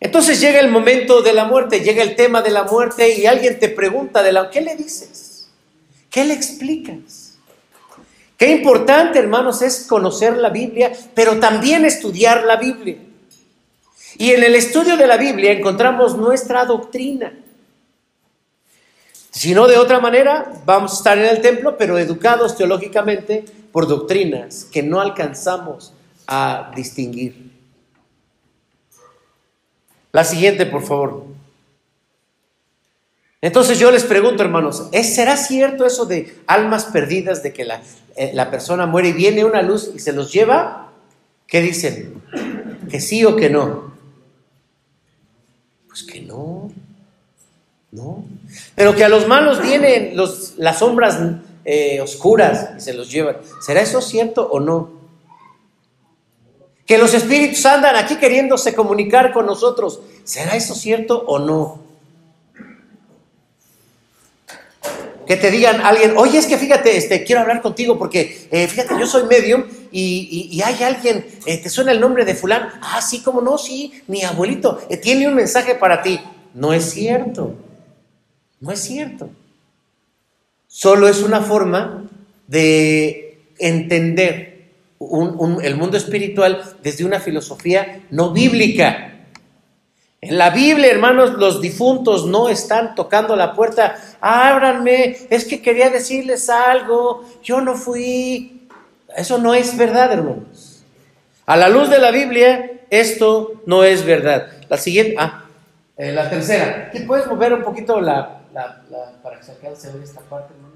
[0.00, 3.60] Entonces llega el momento de la muerte, llega el tema de la muerte y alguien
[3.60, 5.23] te pregunta de la, ¿qué le dices?
[6.14, 7.38] ¿Qué le explicas?
[8.38, 12.98] Qué importante, hermanos, es conocer la Biblia, pero también estudiar la Biblia.
[14.16, 17.32] Y en el estudio de la Biblia encontramos nuestra doctrina.
[19.32, 23.88] Si no de otra manera, vamos a estar en el templo, pero educados teológicamente por
[23.88, 25.92] doctrinas que no alcanzamos
[26.28, 27.50] a distinguir.
[30.12, 31.34] La siguiente, por favor.
[33.44, 37.68] Entonces yo les pregunto, hermanos, ¿será cierto eso de almas perdidas, de que
[38.16, 40.92] eh, la, persona muere y viene una luz y se los lleva?
[41.46, 42.22] ¿Qué dicen?
[42.90, 43.92] ¿Que sí o que no?
[45.88, 46.72] Pues que no,
[47.92, 48.24] no.
[48.74, 51.20] Pero que a los malos vienen las sombras
[51.66, 53.36] eh, oscuras y se los llevan.
[53.60, 54.90] ¿Será eso cierto o no?
[56.86, 60.00] Que los espíritus andan aquí queriéndose comunicar con nosotros.
[60.24, 61.83] ¿Será eso cierto o no?
[65.26, 68.94] Que te digan alguien, oye, es que fíjate, este, quiero hablar contigo porque, eh, fíjate,
[68.98, 72.68] yo soy medium y, hay alguien, eh, ¿te suena el nombre de fulano?
[72.80, 76.20] Ah, sí, cómo no, sí, mi abuelito, eh, tiene un mensaje para ti.
[76.54, 77.54] No es cierto,
[78.60, 79.30] no es cierto.
[80.66, 82.04] Solo es una forma
[82.46, 84.54] de entender
[85.00, 89.14] el mundo espiritual desde una filosofía no bíblica.
[90.20, 93.96] En la Biblia, hermanos, los difuntos no están tocando la puerta.
[94.26, 98.66] Ábranme, es que quería decirles algo, yo no fui.
[99.14, 100.82] Eso no es verdad, hermanos.
[101.44, 104.50] A la luz de la Biblia, esto no es verdad.
[104.70, 105.44] La siguiente, ah,
[105.98, 106.90] eh, la tercera.
[106.90, 108.40] ¿Qué puedes mover un poquito la,
[109.22, 110.74] para que se alcance a esta parte, hermano?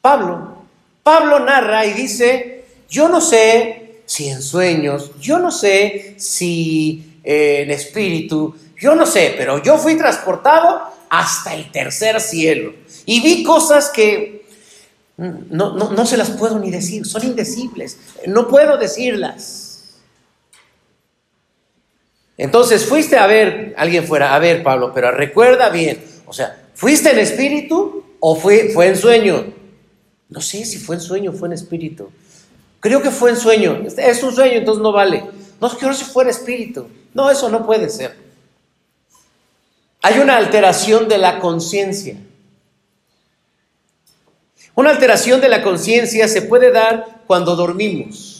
[0.00, 0.62] Pablo.
[1.02, 7.62] Pablo narra y dice, yo no sé si en sueños, yo no sé si eh,
[7.62, 12.74] en espíritu, yo no sé, pero yo fui transportado hasta el tercer cielo
[13.06, 14.44] y vi cosas que
[15.16, 19.61] no, no, no se las puedo ni decir, son indecibles, no puedo decirlas.
[22.42, 27.12] Entonces fuiste a ver, alguien fuera a ver, Pablo, pero recuerda bien, o sea, ¿Fuiste
[27.12, 29.54] en espíritu o fue, fue en sueño?
[30.28, 32.10] No sé si fue en sueño o fue en espíritu.
[32.80, 33.84] Creo que fue en sueño.
[33.96, 35.24] Es un sueño, entonces no vale.
[35.60, 36.88] No quiero si fue en espíritu.
[37.14, 38.16] No, eso no puede ser.
[40.00, 42.16] Hay una alteración de la conciencia.
[44.74, 48.31] Una alteración de la conciencia se puede dar cuando dormimos.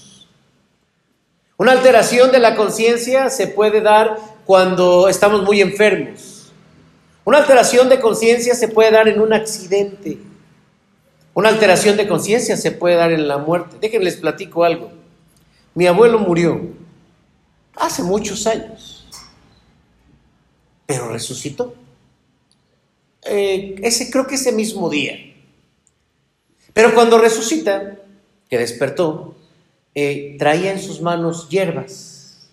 [1.63, 6.51] Una alteración de la conciencia se puede dar cuando estamos muy enfermos.
[7.25, 10.19] Una alteración de conciencia se puede dar en un accidente.
[11.35, 13.77] Una alteración de conciencia se puede dar en la muerte.
[13.81, 14.91] Déjenles platico algo.
[15.73, 16.61] Mi abuelo murió
[17.77, 19.07] hace muchos años,
[20.85, 21.77] pero resucitó.
[23.23, 25.17] Eh, ese, creo que ese mismo día.
[26.73, 27.99] Pero cuando resucita,
[28.51, 29.37] que despertó,
[29.95, 32.49] eh, traía en sus manos hierbas.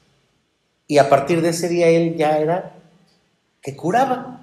[0.87, 2.75] Y a partir de ese día él ya era
[3.61, 4.41] que curaba.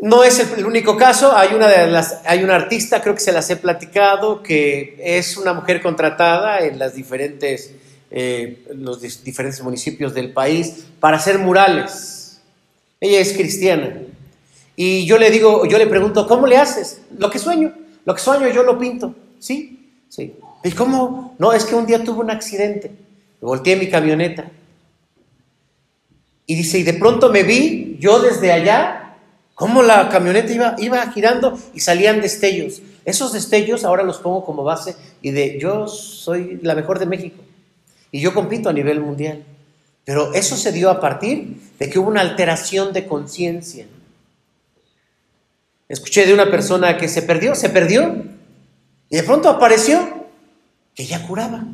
[0.00, 3.32] No es el, único caso, hay una, de las, hay una artista, creo que se
[3.32, 7.72] las he platicado, que es una mujer contratada en las diferentes,
[8.10, 12.40] eh, los diferentes municipios del país para hacer murales.
[13.00, 13.98] Ella es cristiana.
[14.76, 17.00] Y yo le digo, yo le pregunto, ¿cómo le haces?
[17.16, 17.72] Lo que sueño,
[18.04, 19.14] lo que sueño yo lo pinto.
[19.38, 19.90] ¿Sí?
[20.08, 20.34] Sí.
[20.62, 21.34] ¿Y cómo?
[21.38, 22.90] No, es que un día tuve un accidente.
[23.40, 24.50] Volteé mi camioneta.
[26.46, 29.16] Y dice, y de pronto me vi yo desde allá
[29.54, 32.82] cómo la camioneta iba, iba girando y salían destellos.
[33.04, 37.42] Esos destellos ahora los pongo como base y de yo soy la mejor de México
[38.10, 39.44] y yo compito a nivel mundial.
[40.04, 43.86] Pero eso se dio a partir de que hubo una alteración de conciencia.
[45.88, 48.24] Escuché de una persona que se perdió, se perdió
[49.10, 50.26] y de pronto apareció
[50.94, 51.64] que ya curaba.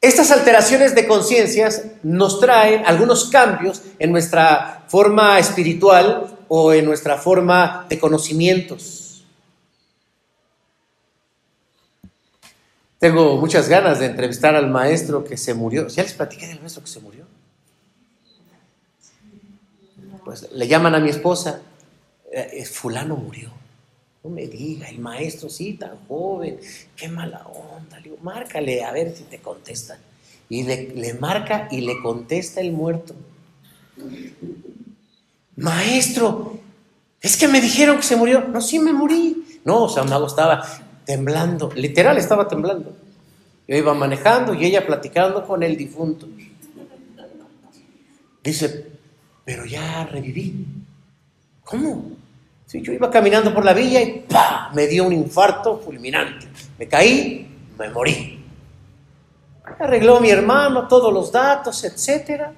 [0.00, 7.16] Estas alteraciones de conciencias nos traen algunos cambios en nuestra forma espiritual o en nuestra
[7.18, 9.24] forma de conocimientos.
[12.98, 15.86] Tengo muchas ganas de entrevistar al maestro que se murió.
[15.88, 17.27] ¿Ya les platiqué del maestro que se murió?
[20.28, 21.62] Pues le llaman a mi esposa,
[22.30, 23.50] eh, fulano murió.
[24.22, 26.60] No me diga, el maestro, sí, tan joven,
[26.94, 27.96] qué mala onda.
[27.96, 29.98] Le digo, márcale a ver si te contesta.
[30.50, 33.14] Y le, le marca y le contesta el muerto.
[35.56, 36.58] Maestro,
[37.22, 38.48] es que me dijeron que se murió.
[38.48, 39.60] No, sí me morí.
[39.64, 40.62] No, o sea, Mago estaba
[41.06, 42.94] temblando, literal estaba temblando.
[43.66, 46.28] Yo iba manejando y ella platicando con el difunto.
[48.44, 48.98] Dice,
[49.48, 50.66] pero ya reviví.
[51.64, 52.10] ¿Cómo?
[52.70, 54.70] yo iba caminando por la villa y ¡pah!
[54.74, 56.46] me dio un infarto fulminante.
[56.78, 58.44] Me caí, me morí.
[59.80, 62.52] Arregló mi hermano todos los datos, etcétera,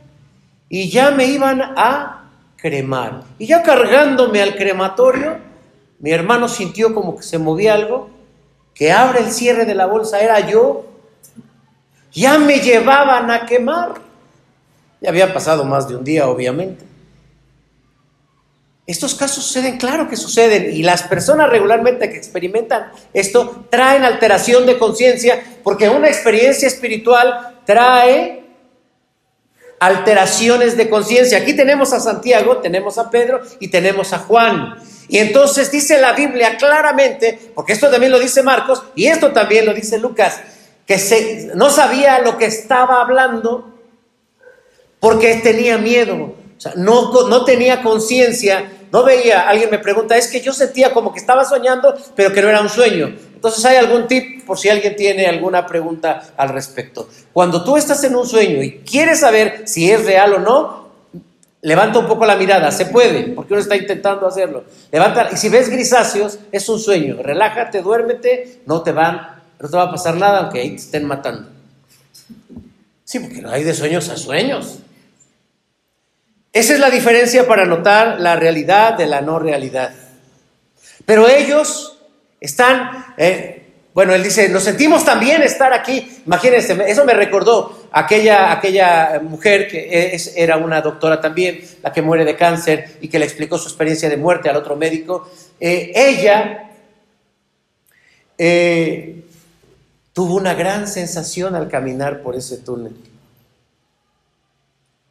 [0.68, 2.24] y ya me iban a
[2.56, 3.22] cremar.
[3.38, 5.38] Y ya cargándome al crematorio,
[6.00, 8.10] mi hermano sintió como que se movía algo,
[8.74, 10.86] que abre el cierre de la bolsa, era yo.
[12.10, 14.09] Ya me llevaban a quemar.
[15.00, 16.84] Ya había pasado más de un día, obviamente.
[18.86, 24.66] Estos casos suceden, claro que suceden, y las personas regularmente que experimentan esto traen alteración
[24.66, 28.40] de conciencia, porque una experiencia espiritual trae
[29.78, 31.38] alteraciones de conciencia.
[31.38, 34.74] Aquí tenemos a Santiago, tenemos a Pedro y tenemos a Juan.
[35.08, 39.66] Y entonces dice la Biblia claramente, porque esto también lo dice Marcos y esto también
[39.66, 40.40] lo dice Lucas,
[40.86, 43.69] que se, no sabía lo que estaba hablando
[45.00, 50.28] porque tenía miedo, o sea, no, no tenía conciencia no veía, alguien me pregunta, es
[50.28, 53.14] que yo sentía como que estaba soñando, pero que no era un sueño.
[53.34, 57.08] Entonces hay algún tip por si alguien tiene alguna pregunta al respecto.
[57.32, 60.90] Cuando tú estás en un sueño y quieres saber si es real o no,
[61.62, 64.64] levanta un poco la mirada, se puede, porque uno está intentando hacerlo.
[64.90, 67.18] Levanta, y si ves grisáceos, es un sueño.
[67.22, 71.06] Relájate, duérmete, no te van, no te va a pasar nada aunque ahí te estén
[71.06, 71.48] matando.
[73.04, 74.80] Sí, porque no hay de sueños a sueños.
[76.52, 79.92] Esa es la diferencia para notar la realidad de la no realidad.
[81.06, 81.98] Pero ellos
[82.40, 86.22] están, eh, bueno, él dice, nos sentimos también estar aquí.
[86.26, 92.24] Imagínense, eso me recordó aquella, aquella mujer que era una doctora también, la que muere
[92.24, 95.30] de cáncer y que le explicó su experiencia de muerte al otro médico.
[95.60, 96.70] Eh, ella
[98.36, 99.22] eh,
[100.12, 103.09] tuvo una gran sensación al caminar por ese túnel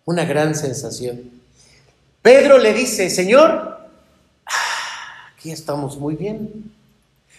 [0.10, 1.22] una gran sensación.
[2.24, 3.78] Pedro le dice, Señor,
[5.36, 6.74] aquí estamos muy bien,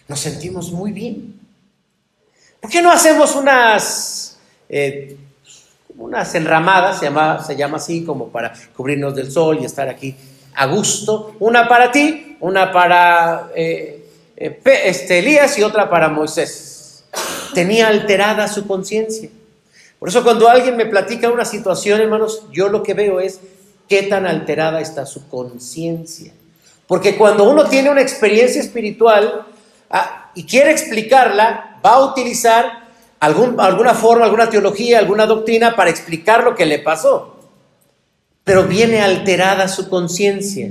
[0.07, 1.35] nos sentimos muy bien.
[2.61, 5.17] ¿Por qué no hacemos unas, eh,
[5.99, 10.15] unas enramadas, se llama, se llama así, como para cubrirnos del sol y estar aquí
[10.55, 11.35] a gusto?
[11.41, 17.03] Una para ti, una para eh, eh, este, Elías y otra para Moisés.
[17.53, 19.29] Tenía alterada su conciencia.
[20.01, 23.39] Por eso cuando alguien me platica una situación, hermanos, yo lo que veo es
[23.87, 26.33] qué tan alterada está su conciencia.
[26.87, 29.47] Porque cuando uno tiene una experiencia espiritual
[29.91, 32.89] ah, y quiere explicarla, va a utilizar
[33.21, 37.37] alguna forma, alguna teología, alguna doctrina para explicar lo que le pasó.
[38.43, 40.71] Pero viene alterada su conciencia.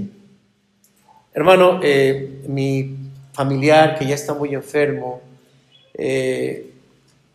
[1.35, 2.97] Hermano, eh, mi
[3.31, 5.21] familiar que ya está muy enfermo,
[5.93, 6.68] eh,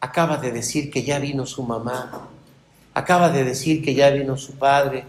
[0.05, 2.29] acaba de decir que ya vino su mamá,
[2.93, 5.05] acaba de decir que ya vino su padre,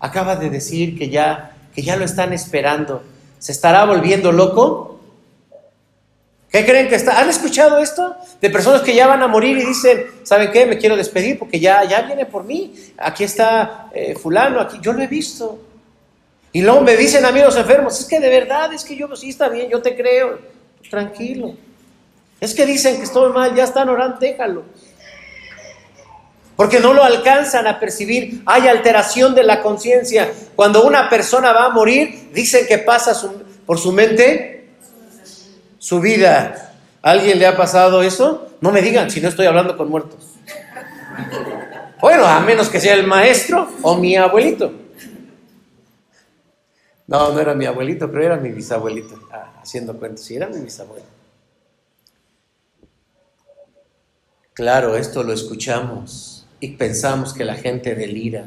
[0.00, 3.04] acaba de decir que ya, que ya lo están esperando.
[3.38, 4.98] ¿Se estará volviendo loco?
[6.50, 7.20] ¿Qué creen que está?
[7.20, 8.16] ¿Han escuchado esto?
[8.40, 10.66] De personas que ya van a morir y dicen, ¿saben qué?
[10.66, 12.74] Me quiero despedir porque ya, ya viene por mí.
[12.98, 14.78] Aquí está eh, fulano, aquí.
[14.82, 15.60] Yo lo he visto.
[16.52, 19.48] Y luego me dicen amigos enfermos, es que de verdad, es que yo sí está
[19.48, 20.40] bien, yo te creo.
[20.90, 21.54] Tranquilo.
[22.40, 24.64] Es que dicen que estoy mal, ya están orando, déjalo.
[26.56, 28.42] Porque no lo alcanzan a percibir.
[28.46, 30.30] Hay alteración de la conciencia.
[30.56, 33.18] Cuando una persona va a morir, dicen que pasa
[33.64, 34.68] por su mente
[35.78, 36.74] su vida.
[37.02, 38.48] ¿Alguien le ha pasado eso?
[38.60, 40.34] No me digan si no estoy hablando con muertos.
[42.00, 44.72] Bueno, a menos que sea el maestro o mi abuelito.
[47.06, 49.18] No, no era mi abuelito, pero era mi bisabuelito.
[49.32, 51.19] Ah, haciendo cuentos, sí, era mi bisabuelo.
[54.60, 58.44] Claro, esto lo escuchamos y pensamos que la gente delira,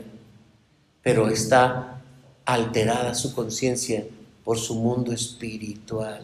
[1.01, 2.03] pero está
[2.45, 4.03] alterada su conciencia
[4.43, 6.21] por su mundo espiritual.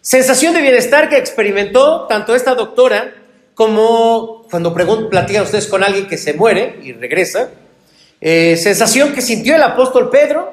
[0.00, 3.14] Sensación de bienestar que experimentó tanto esta doctora
[3.54, 7.48] como cuando platican ustedes con alguien que se muere y regresa.
[8.20, 10.52] Eh, sensación que sintió el apóstol Pedro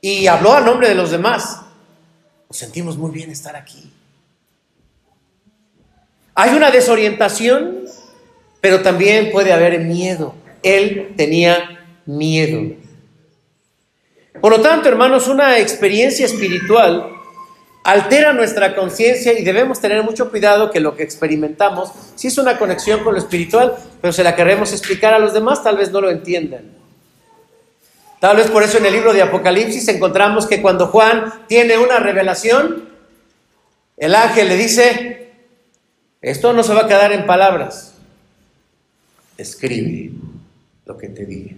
[0.00, 1.60] y habló a nombre de los demás.
[2.48, 3.92] Nos sentimos muy bien estar aquí.
[6.40, 7.86] Hay una desorientación,
[8.60, 10.36] pero también puede haber miedo.
[10.62, 12.76] Él tenía miedo.
[14.40, 17.10] Por lo tanto, hermanos, una experiencia espiritual
[17.82, 22.56] altera nuestra conciencia y debemos tener mucho cuidado que lo que experimentamos, si es una
[22.56, 26.00] conexión con lo espiritual, pero se la queremos explicar a los demás, tal vez no
[26.00, 26.70] lo entiendan.
[28.20, 31.98] Tal vez por eso en el libro de Apocalipsis encontramos que cuando Juan tiene una
[31.98, 32.90] revelación,
[33.96, 35.27] el ángel le dice,
[36.20, 37.94] esto no se va a quedar en palabras.
[39.36, 40.12] Escribe
[40.84, 41.54] lo que te diga.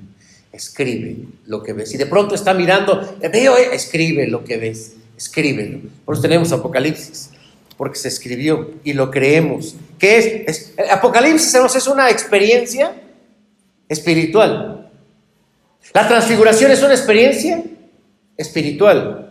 [0.52, 1.94] Escribe lo que ves.
[1.94, 4.96] Y de pronto está mirando, veo, eh, escribe lo que ves.
[5.16, 5.80] Escríbelo.
[6.04, 7.30] Por eso tenemos Apocalipsis,
[7.76, 9.76] porque se escribió y lo creemos.
[9.98, 10.72] ¿Qué es?
[10.90, 12.94] Apocalipsis es una experiencia
[13.88, 14.90] espiritual.
[15.92, 17.62] La transfiguración es una experiencia
[18.36, 19.30] espiritual.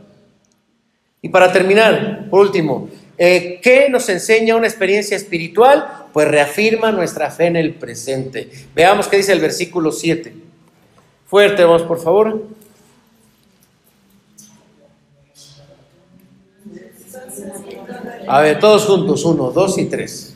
[1.22, 2.90] Y para terminar, por último,
[3.22, 6.08] eh, ¿Qué nos enseña una experiencia espiritual?
[6.14, 8.50] Pues reafirma nuestra fe en el presente.
[8.74, 10.34] Veamos qué dice el versículo 7.
[11.28, 12.48] Fuerte, vamos por favor.
[18.26, 20.36] A ver, todos juntos, uno, dos y tres.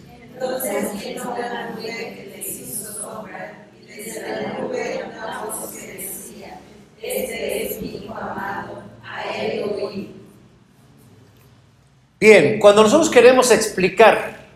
[12.23, 14.47] Bien, cuando nosotros queremos explicar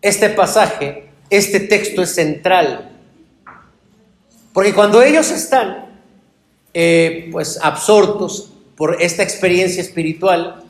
[0.00, 2.92] este pasaje, este texto es central.
[4.54, 6.00] Porque cuando ellos están
[6.72, 10.64] eh, pues absortos por esta experiencia espiritual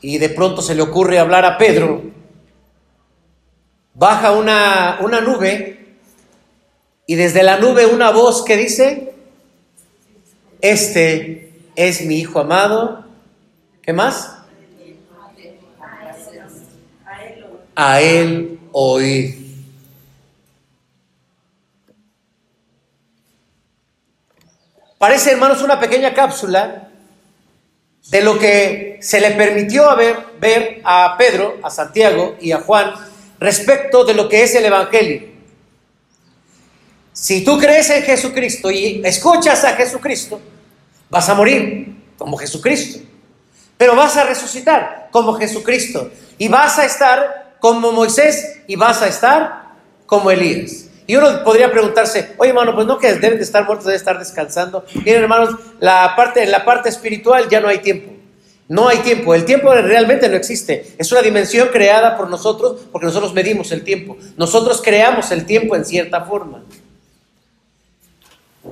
[0.00, 2.02] y de pronto se le ocurre hablar a Pedro,
[3.92, 5.96] baja una, una nube
[7.04, 9.12] y desde la nube una voz que dice,
[10.62, 13.04] este es mi hijo amado,
[13.82, 14.39] ¿qué más?
[17.82, 19.38] A él oír.
[24.98, 26.90] Parece, hermanos, una pequeña cápsula
[28.10, 32.92] de lo que se le permitió ver, ver a Pedro, a Santiago y a Juan
[33.38, 35.30] respecto de lo que es el Evangelio.
[37.14, 40.38] Si tú crees en Jesucristo y escuchas a Jesucristo,
[41.08, 43.00] vas a morir como Jesucristo,
[43.78, 49.08] pero vas a resucitar como Jesucristo y vas a estar como Moisés y vas a
[49.08, 49.74] estar
[50.06, 50.86] como Elías.
[51.06, 54.18] Y uno podría preguntarse, oye hermano, pues no que deben de estar muertos, deben estar
[54.18, 54.84] descansando.
[54.94, 58.12] Miren hermanos, la parte, en la parte espiritual ya no hay tiempo.
[58.68, 60.94] No hay tiempo, el tiempo realmente no existe.
[60.96, 64.16] Es una dimensión creada por nosotros porque nosotros medimos el tiempo.
[64.36, 66.62] Nosotros creamos el tiempo en cierta forma.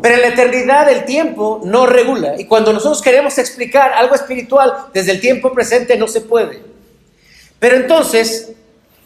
[0.01, 2.41] Pero en la eternidad el tiempo no regula.
[2.41, 6.63] Y cuando nosotros queremos explicar algo espiritual desde el tiempo presente no se puede.
[7.59, 8.53] Pero entonces,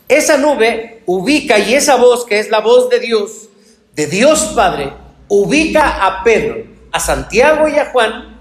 [0.08, 3.48] esa nube ubica y esa voz, que es la voz de Dios,
[3.94, 4.92] de Dios Padre,
[5.28, 8.40] ubica a Pedro, a Santiago y a Juan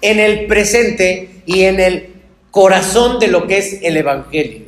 [0.00, 2.14] en el presente y en el
[2.50, 4.64] corazón de lo que es el Evangelio.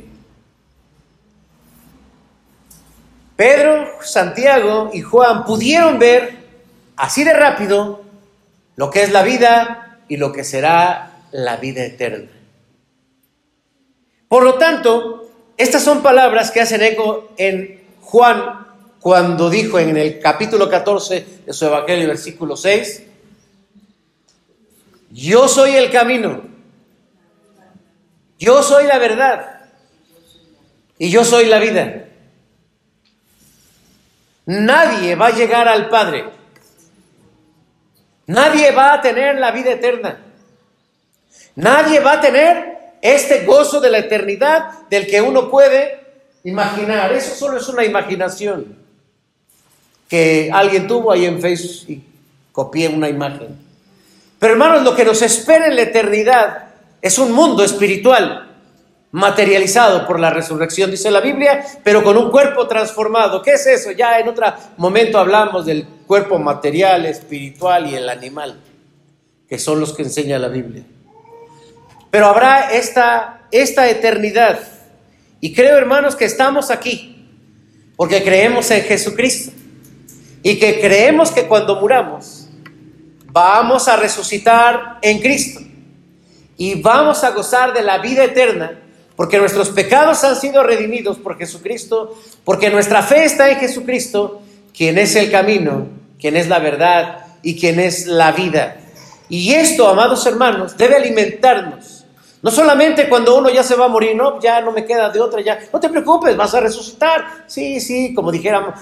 [3.35, 6.37] Pedro, Santiago y Juan pudieron ver
[6.95, 8.01] así de rápido
[8.75, 12.31] lo que es la vida y lo que será la vida eterna.
[14.27, 15.16] Por lo tanto,
[15.57, 18.67] estas son palabras que hacen eco en Juan
[18.99, 23.03] cuando dijo en el capítulo 14 de su Evangelio, versículo 6,
[25.11, 26.41] yo soy el camino,
[28.37, 29.61] yo soy la verdad
[30.99, 32.05] y yo soy la vida.
[34.45, 36.25] Nadie va a llegar al Padre.
[38.27, 40.19] Nadie va a tener la vida eterna.
[41.55, 45.99] Nadie va a tener este gozo de la eternidad del que uno puede
[46.43, 47.11] imaginar.
[47.13, 48.77] Eso solo es una imaginación
[50.07, 52.03] que alguien tuvo ahí en Facebook y
[52.51, 53.57] copié una imagen.
[54.39, 56.69] Pero hermanos, lo que nos espera en la eternidad
[57.01, 58.47] es un mundo espiritual
[59.11, 63.41] materializado por la resurrección, dice la Biblia, pero con un cuerpo transformado.
[63.41, 63.91] ¿Qué es eso?
[63.91, 64.45] Ya en otro
[64.77, 68.59] momento hablamos del cuerpo material, espiritual y el animal,
[69.47, 70.83] que son los que enseña la Biblia.
[72.11, 74.59] Pero habrá esta, esta eternidad.
[75.39, 77.13] Y creo, hermanos, que estamos aquí
[77.95, 79.51] porque creemos en Jesucristo
[80.43, 82.47] y que creemos que cuando muramos
[83.31, 85.61] vamos a resucitar en Cristo
[86.57, 88.79] y vamos a gozar de la vida eterna
[89.17, 94.43] porque nuestros pecados han sido redimidos por Jesucristo, porque nuestra fe está en Jesucristo,
[94.75, 95.87] quien es el camino,
[96.19, 98.77] quien es la verdad y quien es la vida.
[99.27, 101.96] Y esto, amados hermanos, debe alimentarnos.
[102.41, 105.19] No solamente cuando uno ya se va a morir, no, ya no me queda de
[105.19, 107.45] otra, ya, no te preocupes, vas a resucitar.
[107.47, 108.75] Sí, sí, como dijera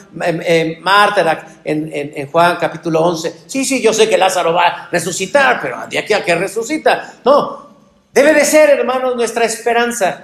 [0.82, 5.60] Marta en, en, Juan capítulo 11, sí, sí, yo sé que Lázaro va a resucitar,
[5.62, 7.66] pero de aquí a que resucita, no,
[8.16, 10.24] Debe de ser, hermanos, nuestra esperanza.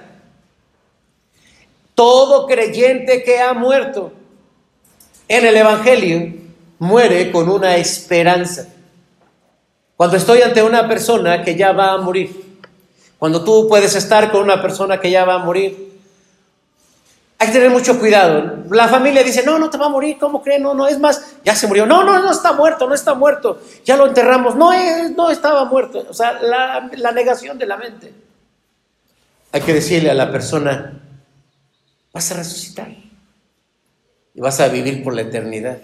[1.94, 4.14] Todo creyente que ha muerto
[5.28, 6.32] en el Evangelio
[6.78, 8.66] muere con una esperanza.
[9.94, 12.41] Cuando estoy ante una persona que ya va a morir,
[13.22, 15.96] cuando tú puedes estar con una persona que ya va a morir,
[17.38, 18.64] hay que tener mucho cuidado.
[18.68, 20.64] La familia dice, no, no te va a morir, ¿cómo creen?
[20.64, 21.86] No, no, es más, ya se murió.
[21.86, 23.62] No, no, no está muerto, no está muerto.
[23.84, 24.56] Ya lo enterramos.
[24.56, 24.72] No,
[25.14, 26.04] no estaba muerto.
[26.10, 28.12] O sea, la, la negación de la mente.
[29.52, 31.00] Hay que decirle a la persona,
[32.12, 32.88] vas a resucitar
[34.34, 35.78] y vas a vivir por la eternidad.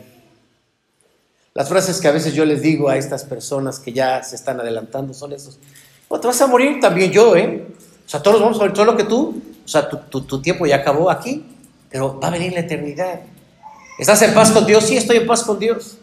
[1.54, 4.58] Las frases que a veces yo les digo a estas personas que ya se están
[4.58, 5.60] adelantando son esos.
[6.10, 7.66] No, te vas a morir también yo, ¿eh?
[8.06, 11.10] O sea, todos vamos a morir, solo que tú o sea, tu, tiempo ya acabó
[11.10, 11.44] aquí,
[11.90, 13.20] pero va a venir la eternidad.
[13.98, 14.84] ¿Estás en paz con Dios?
[14.84, 15.98] Sí, estoy en paz con Dios.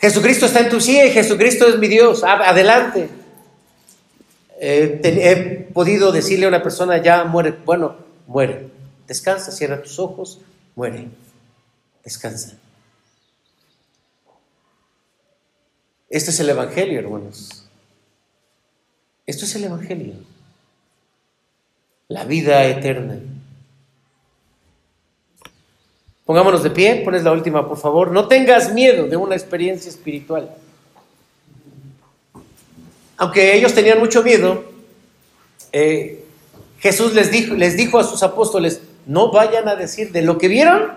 [0.00, 2.24] Jesucristo está en tu sí Jesucristo es mi Dios.
[2.24, 3.10] Adelante.
[4.58, 7.50] he podido decirle a una persona, ya muere.
[7.66, 8.70] Bueno, muere.
[9.06, 10.40] Descansa, cierra tus ojos,
[10.74, 11.10] muere.
[12.02, 12.54] Descansa.
[16.08, 17.59] Este es el Evangelio, hermanos.
[19.30, 20.14] Esto es el Evangelio
[22.10, 23.18] la vida eterna.
[26.26, 28.10] Pongámonos de pie, pones la última, por favor.
[28.10, 30.50] No tengas miedo de una experiencia espiritual.
[33.16, 34.64] aunque ellos tenían mucho miedo,
[35.72, 36.24] eh,
[36.78, 40.48] Jesús les dijo, les dijo a sus apóstoles, no vayan a decir de lo que
[40.48, 40.92] vieron,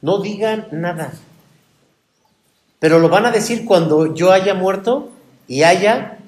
[0.00, 1.12] no digan nada.
[2.78, 5.10] Pero lo van a decir cuando yo haya muerto
[5.46, 6.21] y haya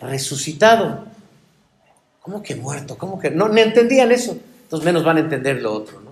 [0.00, 1.04] resucitado.
[2.20, 2.98] ¿Cómo que muerto?
[2.98, 3.54] ¿Cómo que no?
[3.56, 4.36] Entendían eso.
[4.62, 6.08] Entonces menos van a entender lo otro, ¿no?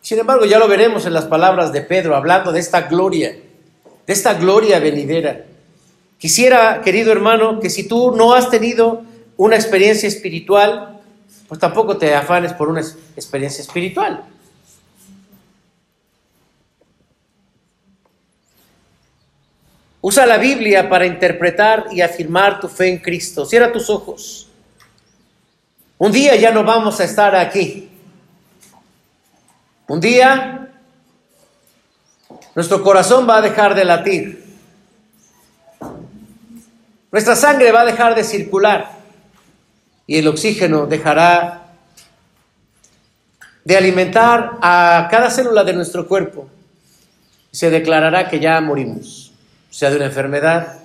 [0.00, 3.30] Sin embargo, ya lo veremos en las palabras de Pedro, hablando de esta gloria,
[4.06, 5.44] de esta gloria venidera.
[6.18, 9.02] Quisiera, querido hermano, que si tú no has tenido
[9.36, 11.00] una experiencia espiritual,
[11.48, 14.24] pues tampoco te afanes por una experiencia espiritual.
[20.08, 23.44] Usa la Biblia para interpretar y afirmar tu fe en Cristo.
[23.44, 24.48] Cierra tus ojos.
[25.98, 27.90] Un día ya no vamos a estar aquí.
[29.86, 30.70] Un día
[32.54, 34.46] nuestro corazón va a dejar de latir.
[37.12, 38.92] Nuestra sangre va a dejar de circular
[40.06, 41.66] y el oxígeno dejará
[43.62, 46.48] de alimentar a cada célula de nuestro cuerpo.
[47.50, 49.27] Se declarará que ya morimos,
[49.70, 50.78] sea de una enfermedad,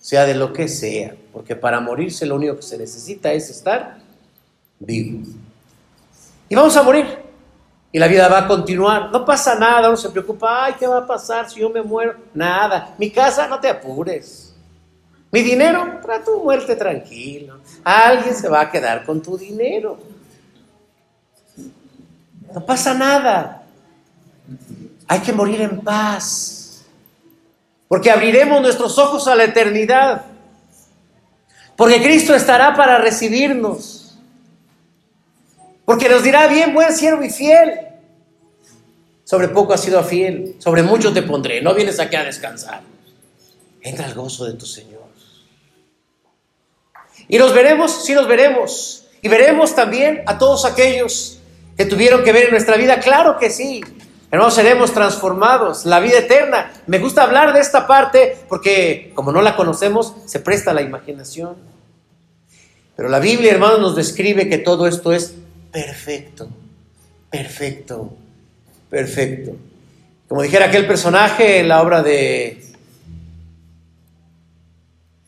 [0.00, 3.98] sea de lo que sea, porque para morirse lo único que se necesita es estar
[4.78, 5.26] vivo.
[6.48, 7.06] Y vamos a morir.
[7.90, 9.10] Y la vida va a continuar.
[9.12, 12.16] No pasa nada, uno se preocupa, ay, ¿qué va a pasar si yo me muero?
[12.34, 12.94] Nada.
[12.98, 14.52] Mi casa, no te apures.
[15.30, 17.60] Mi dinero, para tu muerte tranquilo.
[17.82, 19.98] Alguien se va a quedar con tu dinero.
[22.52, 23.62] No pasa nada.
[25.08, 26.63] Hay que morir en paz.
[27.88, 30.24] Porque abriremos nuestros ojos a la eternidad.
[31.76, 34.18] Porque Cristo estará para recibirnos.
[35.84, 37.80] Porque nos dirá, bien, buen siervo y fiel.
[39.24, 41.62] Sobre poco has sido fiel, sobre mucho te pondré.
[41.62, 42.82] No vienes aquí a descansar.
[43.80, 45.04] Entra al gozo de tu Señor.
[47.28, 49.06] Y nos veremos, sí nos veremos.
[49.22, 51.38] Y veremos también a todos aquellos
[51.76, 53.00] que tuvieron que ver en nuestra vida.
[53.00, 53.82] Claro que sí.
[54.34, 55.86] Hermanos, seremos transformados.
[55.86, 56.72] La vida eterna.
[56.88, 61.54] Me gusta hablar de esta parte porque como no la conocemos, se presta la imaginación.
[62.96, 65.36] Pero la Biblia, hermanos, nos describe que todo esto es
[65.70, 66.48] perfecto.
[67.30, 68.12] Perfecto.
[68.90, 69.52] Perfecto.
[70.26, 72.60] Como dijera aquel personaje en la obra de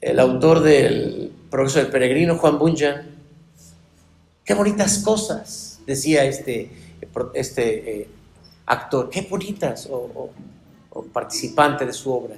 [0.00, 3.08] el autor del profesor del peregrino Juan Bunyan,
[4.44, 6.70] qué bonitas cosas, decía este,
[7.34, 8.08] este eh,
[8.66, 10.30] actor, qué bonitas, o,
[11.12, 12.36] participante de su obra.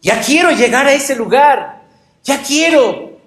[0.00, 1.82] Ya quiero llegar a ese lugar,
[2.22, 3.18] ya quiero,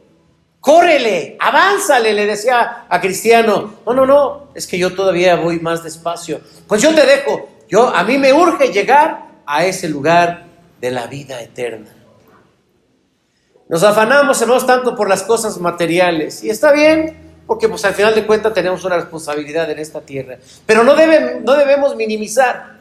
[0.59, 3.76] córrele, avánzale, le decía a Cristiano.
[3.86, 6.41] No, no, no, es que yo todavía voy más despacio.
[6.68, 10.45] Pues yo te dejo, yo, a mí me urge llegar a ese lugar
[10.80, 11.89] de la vida eterna.
[13.68, 16.43] Nos afanamos, hermanos, tanto por las cosas materiales.
[16.43, 20.37] Y está bien, porque pues al final de cuentas tenemos una responsabilidad en esta tierra.
[20.65, 22.77] Pero no, no debemos minimizar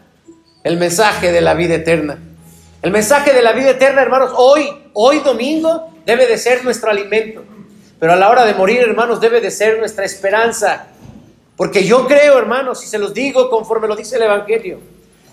[0.62, 2.18] el mensaje de la vida eterna.
[2.82, 7.42] El mensaje de la vida eterna, hermanos, hoy, hoy domingo, debe de ser nuestro alimento.
[7.98, 10.86] Pero a la hora de morir, hermanos, debe de ser nuestra esperanza.
[11.56, 14.80] Porque yo creo, hermanos, y se los digo conforme lo dice el Evangelio,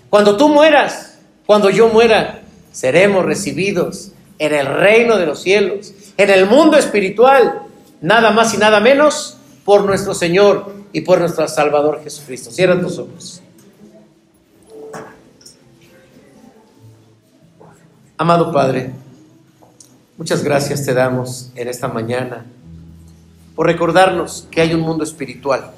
[0.09, 6.29] cuando tú mueras, cuando yo muera, seremos recibidos en el reino de los cielos, en
[6.29, 7.63] el mundo espiritual,
[8.01, 12.51] nada más y nada menos por nuestro Señor y por nuestro Salvador Jesucristo.
[12.51, 13.41] Cierra tus ojos.
[18.17, 18.91] Amado Padre,
[20.17, 22.45] muchas gracias te damos en esta mañana
[23.55, 25.71] por recordarnos que hay un mundo espiritual,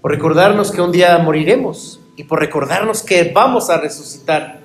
[0.00, 4.60] por recordarnos que un día moriremos y por recordarnos que vamos a resucitar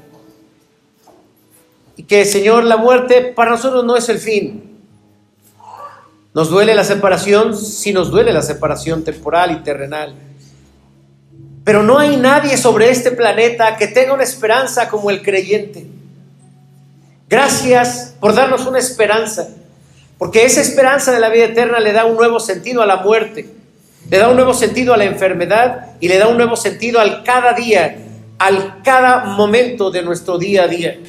[1.96, 4.73] y que, Señor, la muerte para nosotros no es el fin.
[6.34, 10.16] Nos duele la separación, sí nos duele la separación temporal y terrenal.
[11.64, 15.86] Pero no hay nadie sobre este planeta que tenga una esperanza como el creyente.
[17.30, 19.48] Gracias por darnos una esperanza,
[20.18, 23.48] porque esa esperanza de la vida eterna le da un nuevo sentido a la muerte,
[24.10, 27.24] le da un nuevo sentido a la enfermedad y le da un nuevo sentido al
[27.24, 27.98] cada día,
[28.40, 31.00] al cada momento de nuestro día a día.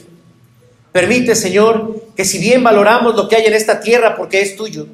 [0.93, 4.87] Permite, Señor, que si bien valoramos lo que hay en esta tierra porque es tuyo,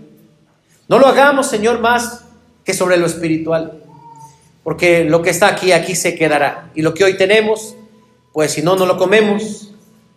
[0.91, 2.25] no lo hagamos, Señor, más
[2.65, 3.81] que sobre lo espiritual.
[4.65, 6.69] Porque lo que está aquí, aquí se quedará.
[6.75, 7.77] Y lo que hoy tenemos,
[8.33, 9.71] pues si no, no lo comemos,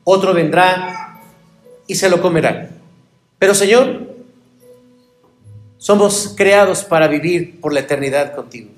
[0.04, 1.22] otro vendrá
[1.86, 2.72] y se lo comerá.
[3.38, 4.16] Pero, Señor,
[5.78, 8.72] somos creados para vivir por la eternidad contigo.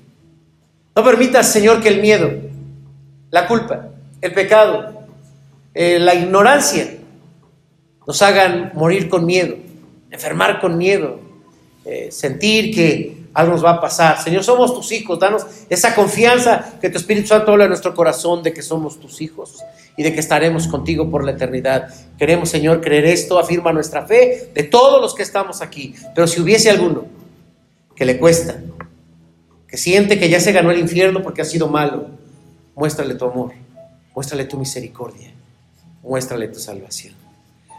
[0.94, 2.30] No permitas, Señor, que el miedo,
[3.30, 3.88] la culpa,
[4.20, 5.06] el pecado,
[5.72, 6.98] eh, la ignorancia
[8.06, 9.56] nos hagan morir con miedo,
[10.10, 11.24] enfermar con miedo,
[11.86, 14.20] eh, sentir que algo nos va a pasar.
[14.20, 18.42] Señor, somos tus hijos, danos esa confianza que tu Espíritu Santo habla en nuestro corazón
[18.42, 19.62] de que somos tus hijos
[19.96, 21.88] y de que estaremos contigo por la eternidad.
[22.18, 25.94] Queremos, Señor, creer esto, afirma nuestra fe de todos los que estamos aquí.
[26.12, 27.04] Pero si hubiese alguno
[27.94, 28.60] que le cuesta,
[29.68, 32.06] que siente que ya se ganó el infierno porque ha sido malo,
[32.74, 33.52] muéstrale tu amor,
[34.14, 35.32] muéstrale tu misericordia,
[36.02, 37.14] muéstrale tu salvación.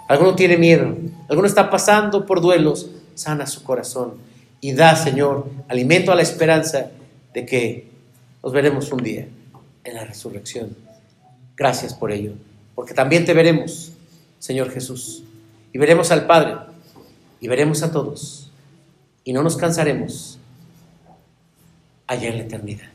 [0.08, 0.96] Alguno tiene miedo,
[1.28, 4.16] alguno está pasando por duelos, sana su corazón
[4.62, 6.92] y da, Señor, alimento a la esperanza
[7.34, 7.88] de que
[8.44, 9.28] nos veremos un día
[9.84, 10.76] en la resurrección.
[11.56, 12.34] Gracias por ello,
[12.76, 13.92] porque también te veremos,
[14.40, 15.24] Señor Jesús,
[15.74, 16.56] y veremos al Padre,
[17.40, 18.52] y veremos a todos,
[19.24, 20.40] y no nos cansaremos
[22.06, 22.90] allá en la eternidad,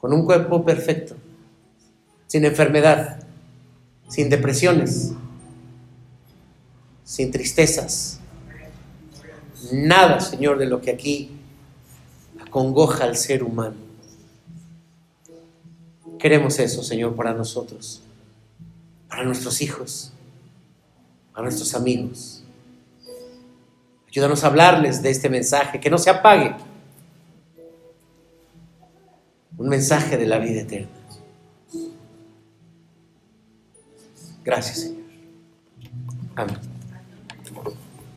[0.00, 1.16] con un cuerpo perfecto,
[2.26, 3.18] sin enfermedad,
[4.08, 5.12] sin depresiones,
[7.04, 8.20] sin tristezas,
[9.72, 11.30] nada, Señor, de lo que aquí
[12.40, 13.76] acongoja al ser humano.
[16.18, 18.02] Queremos eso, Señor, para nosotros,
[19.08, 20.12] para nuestros hijos,
[21.32, 22.42] para nuestros amigos.
[24.08, 26.54] Ayúdanos a hablarles de este mensaje, que no se apague.
[29.58, 30.88] Un mensaje de la vida eterna.
[34.42, 35.02] Gracias, Señor.
[36.36, 36.75] Amén.